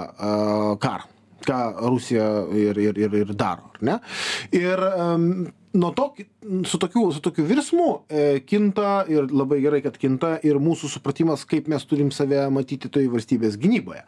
[0.81, 1.09] karą
[1.41, 1.57] ką
[1.89, 3.97] Rusija ir, ir, ir, ir daro, ar ne?
[4.53, 5.25] Ir um,
[5.73, 6.13] nuo to,
[6.65, 11.45] su tokiu, su tokiu virsmu e, kinta ir labai gerai, kad kinta ir mūsų supratimas,
[11.47, 14.01] kaip mes turim save matyti toje valstybės gynyboje.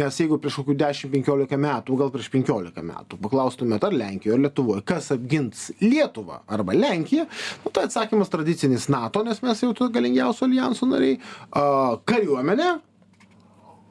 [0.00, 4.86] Nes jeigu prieš kokių 10-15 metų, gal prieš 15 metų, paklaustumėt ar Lenkijoje, ar Lietuvoje,
[4.88, 7.28] kas apgins Lietuvą arba Lenkiją,
[7.64, 11.20] nu, tai atsakymas tradicinis NATO, nes mes jau to galingiausio alijanso nariai,
[11.52, 12.72] a, kariuomenė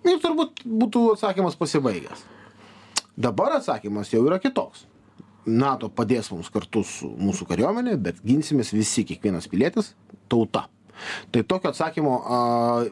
[0.09, 2.25] ir turbūt būtų atsakymas pasibaigęs.
[3.19, 4.88] Dabar atsakymas jau yra kitoks.
[5.45, 9.93] NATO padės mums kartu su mūsų kariuomenė, bet ginsimės visi, kiekvienas pilietis,
[10.31, 10.67] tauta.
[11.31, 12.39] Tai tokio atsakymo, a,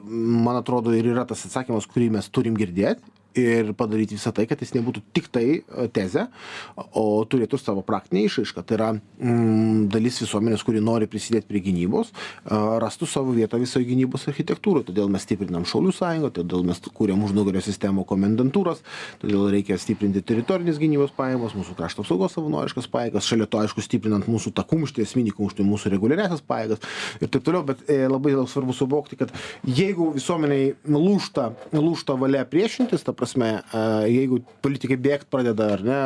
[0.08, 3.04] man atrodo, ir yra tas atsakymas, kurį mes turim girdėti
[3.42, 6.28] ir padaryti visą tai, kad jis nebūtų tik tai a, tezė,
[6.76, 8.64] o turėtų savo praktinę išaišką.
[8.68, 12.14] Tai yra mm, dalis visuomenės, kuri nori prisidėti prie gynybos,
[12.46, 14.90] a, rastų savo vietą visoje gynybos architektūroje.
[14.92, 18.84] Todėl mes stiprinam Šaulių sąjungą, todėl mes kūrėm užnugario sistemą komendantūros,
[19.22, 24.28] todėl reikia stiprinti teritorinės gynybos pajėgos, mūsų krašto apsaugos savanoriškas pajėgas, šalia to, aišku, stiprinant
[24.30, 26.84] mūsų tą kumštį, esminį kumštį, mūsų reguliariasias pajėgas
[27.22, 27.64] ir taip toliau.
[27.68, 29.34] Bet e, labai svarbu suvokti, kad
[29.68, 33.82] jeigu visuomeniai lūšta, lūšta valia priešintis, ta prasme, e,
[34.14, 36.00] jeigu politikai bėgt pradeda ar ne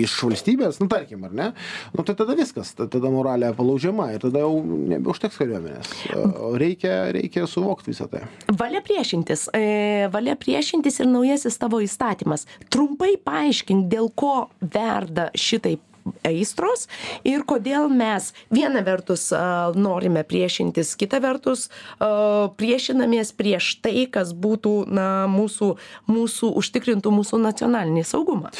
[0.00, 1.48] iš valstybės, nu tarkim, ar ne,
[1.94, 5.92] nu tai tada viskas, ta- tada moralė palaužiama ir tada jau nebeužteks kariuomenės.
[6.60, 8.24] Reikia, reikia suvokti visą tai.
[8.58, 9.48] Valia priešintis.
[9.56, 12.46] E, valia priešintis ir naujasis tavo įstatymas.
[12.72, 15.82] Trumpai paaiškink, dėl ko verda šitaip
[16.26, 16.86] aistros
[17.26, 19.28] ir kodėl mes viena vertus
[19.76, 21.68] norime priešintis, kita vertus
[22.00, 25.72] priešinamės prieš tai, kas būtų na, mūsų,
[26.10, 28.52] mūsų užtikrintų mūsų nacionalinį saugumą.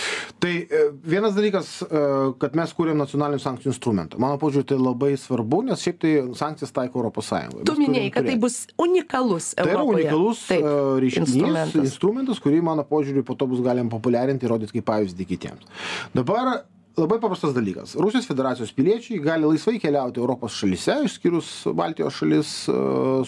[0.42, 2.02] Tai e, vienas dalykas, e,
[2.42, 4.20] kad mes kūrėm nacionalinių sankcijų instrumentą.
[4.22, 7.64] Mano požiūrį tai labai svarbu, nes šiaip tai sankcijas taiko Europos Sąjunga.
[7.68, 9.52] Tu minėjai, kad tai bus unikalus.
[9.56, 10.06] Tai yra Europoje.
[10.06, 11.90] unikalus Taip, e, reiškinys, instrumentas.
[11.92, 12.42] instrumentas.
[12.46, 15.68] kurį mano požiūrį po to bus galima populiarinti ir rodyti kaip pavyzdį kitiems.
[16.16, 17.96] Dabar labai paprastas dalykas.
[18.00, 22.54] Rusijos federacijos piliečiai gali laisvai keliauti europos šalyse išskyrus baltijos šalis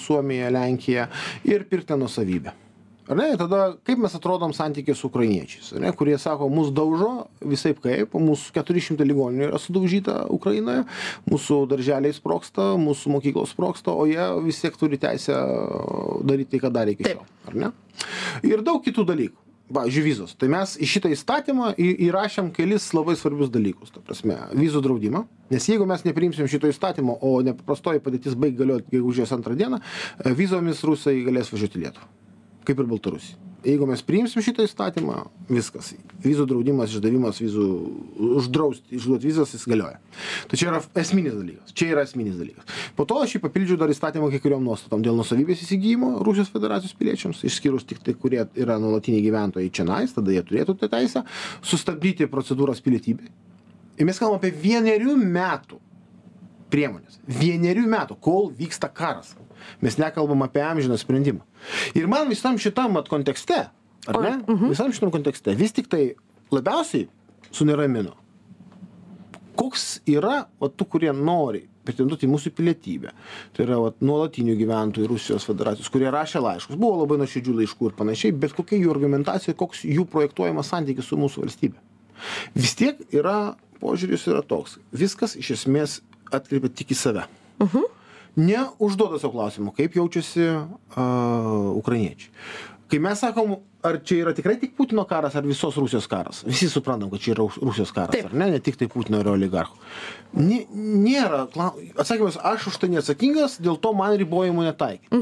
[0.04, 1.04] suomiją lenkiją
[1.48, 2.54] ir pirkti nuosavybę.
[3.08, 3.30] Ar ne?
[3.32, 8.12] Ir tada kaip mes atrodom santykyje su ukrainiečiais ane kurie sako mus daužo visaip kaip
[8.12, 10.84] mūsų keturi šimtai ligoninių yra sudaužyta ukrainoje
[11.30, 15.40] mūsų darželiai sprogsta mūsų mokyklos sprogsta o jie vis tiek turi teisę
[16.28, 17.72] daryt tai ką darė iki šiol ar ne?
[18.44, 20.34] Ir daug kitų dalykų pavyzdžiui vizos.
[20.38, 25.24] Tai mes į šitą įstatymą į įrašėm kelis labai svarbius dalykus ta prasme vizų draudimą.
[25.52, 29.82] Nes jeigu mes nepriimsim šito įstatymo o nepaprastoji padėtis baig galiot gegužės antrą dieną
[30.38, 32.10] vizomis rusai galės važiuot į lietuvą.
[32.68, 35.92] Kaip ir baltarusija jeigu mes priimsim šitą įstatymą viskas.
[36.22, 37.66] Vizų draudimas išdavimas vizų
[38.38, 39.98] uždraust išduot vizas jis galioja.
[40.50, 41.74] Tai čia yra esminis dalykas.
[41.74, 42.68] Čia yra esminis dalykas.
[42.98, 45.02] Po to aš jį papildžiau dar įstatymą kai kuriom nuostatom.
[45.04, 50.44] Dėl nuosavybės įsigijimo rusijos federacijos piliečiams išskyrus tiktai kurie yra nuolatiniai gyventojai čionais tada jie
[50.46, 51.24] turėtų tą teisę
[51.62, 53.30] sustabdyti procedūras pilietybei.
[53.98, 55.80] Ir mes kalbam apie vienerių metų
[56.72, 59.34] priemones vienerių metų kol vyksta karas.
[59.82, 61.42] Mes nekalbam apie amžiną sprendimą.
[61.98, 63.66] Ir man visam šitam kontekste
[64.08, 64.34] ar ne?
[64.68, 66.12] Visam šitam kontekste vis tiktai
[66.54, 67.08] labiausiai
[67.52, 68.14] suneramino.
[69.58, 73.10] Koks yra va tų kurie nori pretenduot į mūsų pilietybę?
[73.56, 76.78] Tai yra vat nuolatinių gyventojų rusijos federacijos kurie rašė laiškus.
[76.78, 81.18] Buvo labai nuoširdžių laiškų ir panašiai bet kokia jų argumentacija koks jų projektuojamas santykis su
[81.18, 81.80] mūsų valstybe.
[82.54, 84.78] Vis tiek yra požiūris yra toks.
[84.94, 85.98] Viskas iš esmės
[86.32, 87.24] atkreipia tik į save.
[88.38, 91.06] Neužduoda sau klausimo kaip jaučiasi a,
[91.74, 92.30] ukrainiečiai.
[92.88, 96.68] Kai mes sakom ar čia yra tikrai tik putino karas ar visos rusijos karas visi
[96.70, 98.30] suprantam kad čia yra rusijos karas Taip.
[98.30, 99.76] ar ne ne tiktai putino ir oligarchų.
[100.38, 101.44] Nė nėra
[101.98, 105.12] atsakymas aš už tai neatsakingas dėl to man ribojimų netaikyt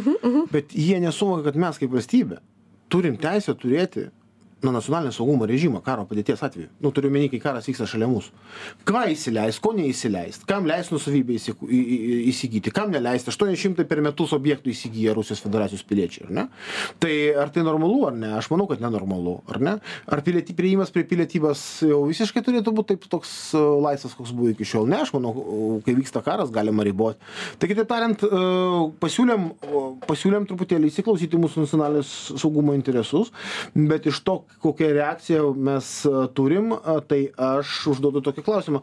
[0.52, 2.38] bet jie nesuvokia kad mes kaip valstybė
[2.88, 4.06] turim teisę turėti
[4.66, 6.68] na nacionalinio saugumo režimą karo padėties atveju.
[6.82, 8.34] Nu turiu omeny kai karas vyksta šalia mūsų.
[8.88, 11.22] Ką įsileist ko neįsileist kam į
[11.66, 16.44] į įsigyti kam aštuoni šimtai per metus objektų įsigyja rusijos federacijos piliečiai ar ne?
[17.02, 18.32] Tai ar tai normalu ar ne?
[18.38, 19.74] Aš manau kad nenormalu ar ne?
[20.06, 24.52] Ar piliety priėjimas prie pilietybės jau visiškai turėtų būt taip toks e, laisvas koks buvo
[24.52, 24.88] iki šiol?
[24.90, 27.20] Ne aš manau o, kai vyksta karas galima ribot.
[27.60, 28.42] Tai kitaip tariant e,
[29.02, 29.48] pasiūlėm
[30.06, 33.32] pasiūlėm truputėlį įsiklausyt į mūsų nacionalinės saugumo interesus
[33.74, 36.72] bet iš to kokią reakciją mes e, turim
[37.10, 38.82] tai aš užduodu tokį klausimą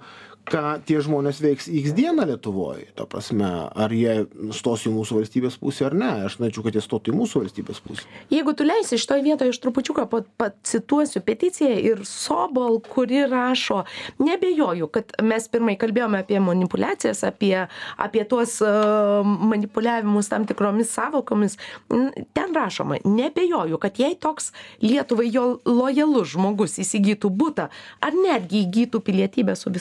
[0.49, 2.81] ką tie žmonės veiks iks dieną lietuvoj.
[2.97, 4.25] Ta prasme ar jie
[4.55, 6.09] stos į mūsų valstybės pusę ar ne?
[6.27, 8.03] Aš norėčiau kad jie stotų į mūsų valstybės pusę.
[8.33, 13.83] Jeigu tu leisi šitoj vietoje, aš trupučiuką pa- pacituosiu peticiją ir Sobol, kuri rašo,
[14.19, 17.53] nebejoju, kad mes pirmai kalbėjome apie manipulacijas, apie,
[17.97, 21.57] apie tuos uh, manipuliavimus tam tikromis savokomis.
[21.93, 24.51] N- Ten rašoma, nebejoju, kad jei toks
[24.83, 27.69] Lietuvai jo lojalus žmogus įsigytų būtą
[28.03, 29.71] ar netgi įgytų pilietybę su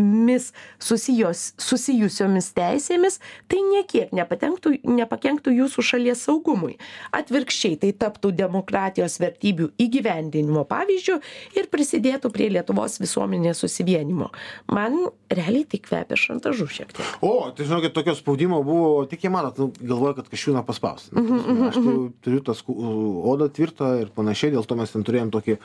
[0.00, 6.76] visomis susijos, susijusiomis teisėmis, tai niekiek nepakenktų jūsų šalies saugumui.
[7.16, 11.18] Atvirkščiai tai taptų demokratijos vertybių įgyvendinimo pavyzdžių
[11.58, 14.30] ir prisidėtų prie Lietuvos visuomenės susivienimo.
[14.70, 17.06] Man realiai tik kvepia šantažu šiek tiek.
[17.22, 21.36] o tai žinokit tokio spaudimo buvo tik įmanot nu galvoja kad kasčiūną paspaust nu, ta
[21.36, 22.76] prasme, aš tai jau turiu sku-
[23.30, 25.56] odą tvirtą ir panašiai dėl to mes ten turėjom tokį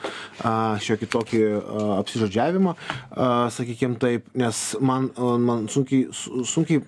[0.86, 1.42] šiokį tokį
[1.98, 5.10] apsižodžiavimą a, sakykim taip nes man
[5.40, 6.82] man sunkiai su- sunkiai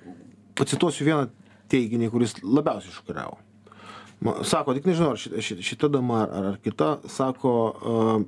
[0.58, 1.28] pacituosiu vieną
[1.70, 3.38] teiginį kuris labiausiai šokiravo.
[4.42, 8.24] Sako tik nežinau ar šita, šita, šita dama ar, ar kita sako a,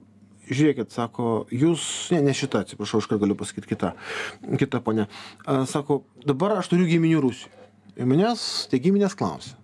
[0.50, 3.92] žiūrėkit sako jūs ne ne šita atsiprašau iškart galiu pasakyt kita
[4.58, 5.08] kita ponia.
[5.46, 7.56] A, sako dabar aš turiu giminių rusijoj
[7.96, 9.56] ir manęs tie giminės klausia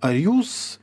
[0.00, 0.78] ar jūs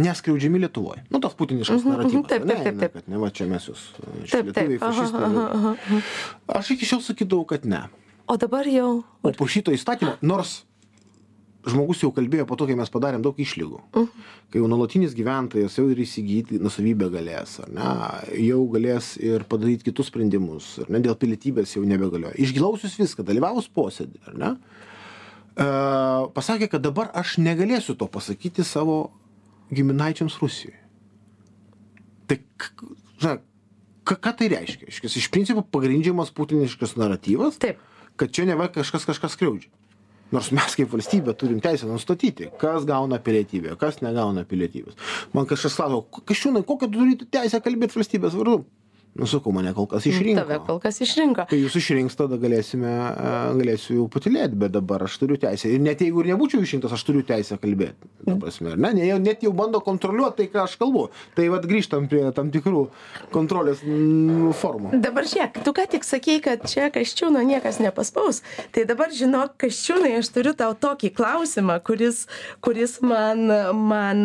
[0.00, 2.92] neskriaudžiami lietuvoj nu tas putiniškas Mhm, naratyvas mhm, taip, ane, taip, taip, eina, taip.
[2.96, 3.82] kad neva čia mes jūs
[4.30, 4.76] Taip, taip.
[4.80, 6.02] Fašistai aha, aha, aha.
[6.60, 7.82] aš iki šiol sakydavau kad ne
[8.30, 9.02] O dabar jau.
[9.22, 10.62] o po šito įstatymo nors
[11.66, 13.78] žmogus jau kalbėjo po to kai mes padarėm daug išlygų
[14.50, 17.90] kai jau nuolatinis gyventojas jau ir įsigyti nuosavybę galės ar ne
[18.42, 23.68] jau galės ir padaryt kitus sprendimus ar ne dėl pilietybės jau nebegalioja išklausius viską dalyvavus
[23.70, 24.50] posėdy ar ne
[25.54, 25.66] e,
[26.34, 29.12] pasakė kad dabar aš negalėsiu to pasakyti savo
[29.72, 30.82] giminaičiams rusijoj
[32.36, 32.40] tai
[33.20, 33.38] žinai,
[34.06, 34.88] ką ką tai reiškia?
[34.88, 37.80] Reiškias iš principo pagrindžiamas putiniškas naratyvas Taip.
[38.16, 39.70] kad čia neva kažkas kažką skriaudžia.
[40.32, 44.96] Nors mes kaip valstybė turim teisę nustatyti kas gauna pilietybę kas negauna pilietybės.
[45.32, 48.62] Man kažkas sako kasčiūnai kokią tu turi teisę kalbėt valstybės vardu
[49.18, 51.46] nu sakau mane kol kas išrinko Tave kol kas išrinko.
[51.50, 55.68] kai jūs išrinks tada galėsime e, galėsiu jau patylėt bet dabar aš turiu teisę.
[55.68, 58.92] Ir net jeigu ir nebūčiau išrinktas aš turiu teisę kalbėt ta prasme ne?
[58.94, 61.08] Ne net jau bando kontroliuot tai ką aš kalbu.
[61.36, 62.84] Tai vat grįžtam prie tam tikrų
[63.34, 64.92] kontrolės mm, formų.
[65.02, 68.42] Dabar žiūrėk, tu ką tik sakei, kad čia Kaščiūno niekas nepaspaus.
[68.74, 72.26] Tai dabar žinok, Kaščiūnai, aš turiu tau tokį klausimą, kuris,
[72.64, 73.44] kuris man,
[73.76, 74.24] man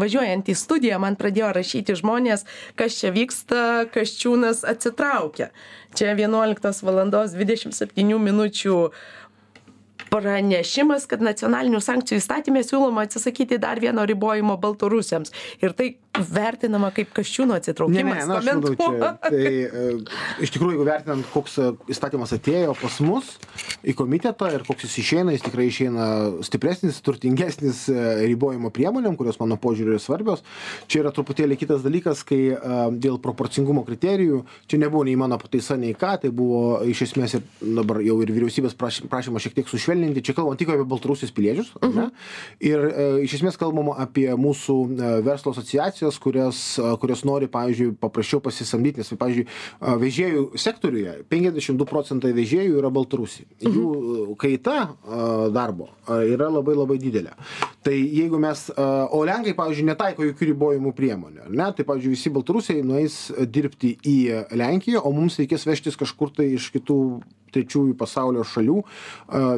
[0.00, 2.46] važiuojant į studiją, man pradėjo rašyti žmonės,
[2.78, 3.62] kas čia vyksta,
[4.08, 5.50] Kaščiūnas atsitraukia.
[5.96, 6.98] Čia 11 val.
[7.08, 8.76] 27 minučių
[10.08, 15.34] pranešimas, kad nacionalinių sankcijų įstatymė siūloma atsisakyti dar vieno ribojimo Baltarusiams.
[15.60, 15.90] Ir tai
[16.26, 18.14] vertinama kaip Kaščiūno Ne, atsitraukimas.
[18.14, 19.84] ne, na, aš manau, čia, tai e,
[20.44, 23.30] iš tikrųjų, jeigu vertinant, koks e, įstatymas atėjo pas mus
[23.86, 26.06] į komitetą ir koks jis išeina, jis tikrai išeina
[26.46, 30.44] stipresnis, turtingesnis e, ribojimo priemonėm, kurios mano požiūriu yra svarbios.
[30.88, 32.40] Čia yra truputėlį kitas dalykas, kai
[32.98, 37.44] dėl proporcingumo kriterijų, čia nebuvo nei mano pataisa, nei ką, tai buvo iš esmės ir
[37.60, 41.72] dabar jau ir vyriausybės prašy- prašymas šiek tiek sušvelninti, čia kalbam tik apie Baltarusijos piliečius,
[41.80, 42.10] uh -huh.
[42.60, 44.76] ir e, iš esmės kalbama apie mūsų
[45.24, 49.46] verslo asociacijas, kurios, e, kurios nori, pavyzdžiui, paprasčiau pasisamdyti, nes, pavyzdžiui,
[50.00, 53.44] vežėjų sektoriuje 52 procentai vežėjų yra Baltarusija.
[53.60, 54.78] Jų e, kaita
[55.52, 57.34] darbo yra labai labai didelė.
[57.84, 62.32] Tai jeigu mes, o Lenkai, pavyzdžiui, netaiko jokių ribojimų priemonių, ar ne, tai, pavyzdžiui, visi
[62.32, 63.18] Baltarusiai nueis
[63.52, 64.18] dirbti į
[64.56, 66.98] Lenkiją, o mums reikės vežtis kažkur tai iš kitų
[67.54, 68.78] trečiųjų pasaulio šalių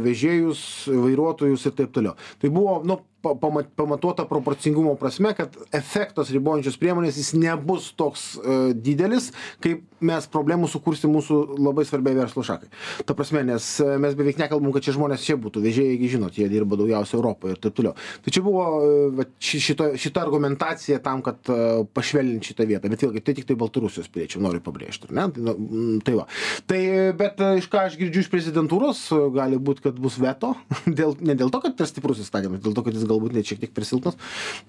[0.05, 2.17] vežėjus, vairuotojus ir taip toliau.
[2.43, 8.35] Tai buvo nu, pa- pama- pamatuota proporcingumo prasme, kad efektas ribojančios priemonės jis nebus toks
[8.41, 9.31] uh, didelis,
[9.65, 12.71] kaip mes problemų sukursim mūsų labai svarbiai verslo šakai.
[13.05, 16.39] Ta prasme, nes e, mes beveik nekalbam, kad čia žmonės čia būtų, vežėjai, gi žinot,
[16.41, 17.93] jie dirba daugiausia Europoje ir taip toliau.
[18.25, 21.45] Tai čia buvo e, vat, ši- šita, šita argumentacija tam, kad
[21.93, 25.27] pašvelninti šitą vietą, bet vėlgi tai tik tai Baltarusijos piliečiai noriu pabrėžti, ar ne?
[25.37, 26.25] Tai, nu, mm, tai va.
[26.73, 26.81] Tai,
[27.21, 30.55] bet e, iš ką aš girdžiu iš prezidentūros, e, gali būti, kad bus veto,
[31.01, 33.63] dėl, ne dėl to, kad per stiprus įstatymas, dėl to, kad jis galbūt net šiek
[33.65, 34.19] tiek per silpnas,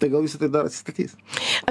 [0.02, 1.16] tai gal visi tai dar atsistatys.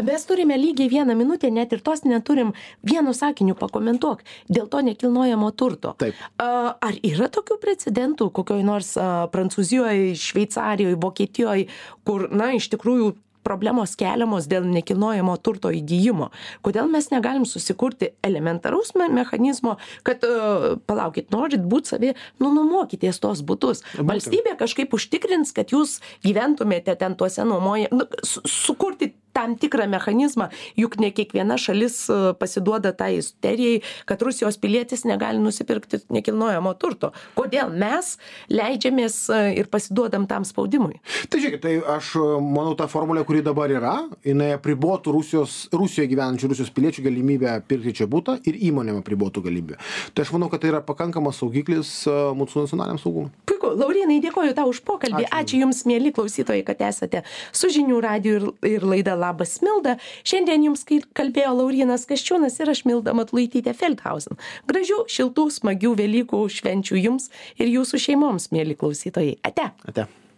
[0.07, 2.55] Mes turime lygiai vieną minutę, net ir tos neturim
[2.87, 5.95] vienu sakiniu pakomentuok dėl to nekilnojamo turto.
[6.01, 6.19] Taip.
[6.41, 8.95] Ar yra tokių precedentų kokioj nors
[9.35, 11.67] Prancūzijoje, Šveicarijoje, Vokietijoje,
[12.07, 13.15] kur, na, iš tikrųjų
[13.47, 16.31] problemos keliamos dėl nekilnojamo turto įgyjimo.
[16.67, 19.77] Kodėl mes negalim susikurti elementaraus me- mechanizmo,
[20.07, 23.85] kad uh, palaukit, norit būti savi, nu numokitės tos būtus.
[23.95, 24.09] Būtent.
[24.11, 30.49] Valstybė kažkaip užtikrins, kad jūs gyventumėte ten tuose nuomoje, nu, su, sukurti tam tikrą mechanizmą,
[30.79, 37.13] juk ne kiekviena šalis e, pasiduoda tai isterijai, kad Rusijos pilietis negali nusipirkti nekilnojamo turto.
[37.39, 38.17] Kodėl mes
[38.51, 41.01] leidžiamės e, ir pasiduodam tam spaudimui?
[41.31, 43.95] Tai žiūrėkit, tai aš e, manau, ta formulė, kuri dabar yra,
[44.27, 49.79] jinai apribotų Rusijos, Rusijoje gyvenančių Rusijos piliečių galimybę pirkti čia būtą ir įmonėm apribotų galimybę.
[50.15, 53.31] Tai aš manau, kad tai yra pakankamas saugiklis mūsų nacionaliniam saugumui.
[53.49, 55.27] Puiku, Laurinai, dėkoju tau už pokalbį.
[55.29, 55.39] Ačiū.
[55.41, 57.23] Ačiū Jums, mėly klausytojai, kad esate
[57.53, 59.97] su žinių radiju ir, ir laida Labas Milda.
[60.27, 64.41] Šiandien Jums kalbėjo Laurinas Kaščiūnas ir aš Milda Matlaitytė Feldhausen.
[64.71, 69.39] Gražių, šiltų, smagių Velykų švenčių Jums ir Jūsų šeimoms, mėly klausytojai.
[69.47, 69.71] Ate.
[69.89, 70.09] Ate.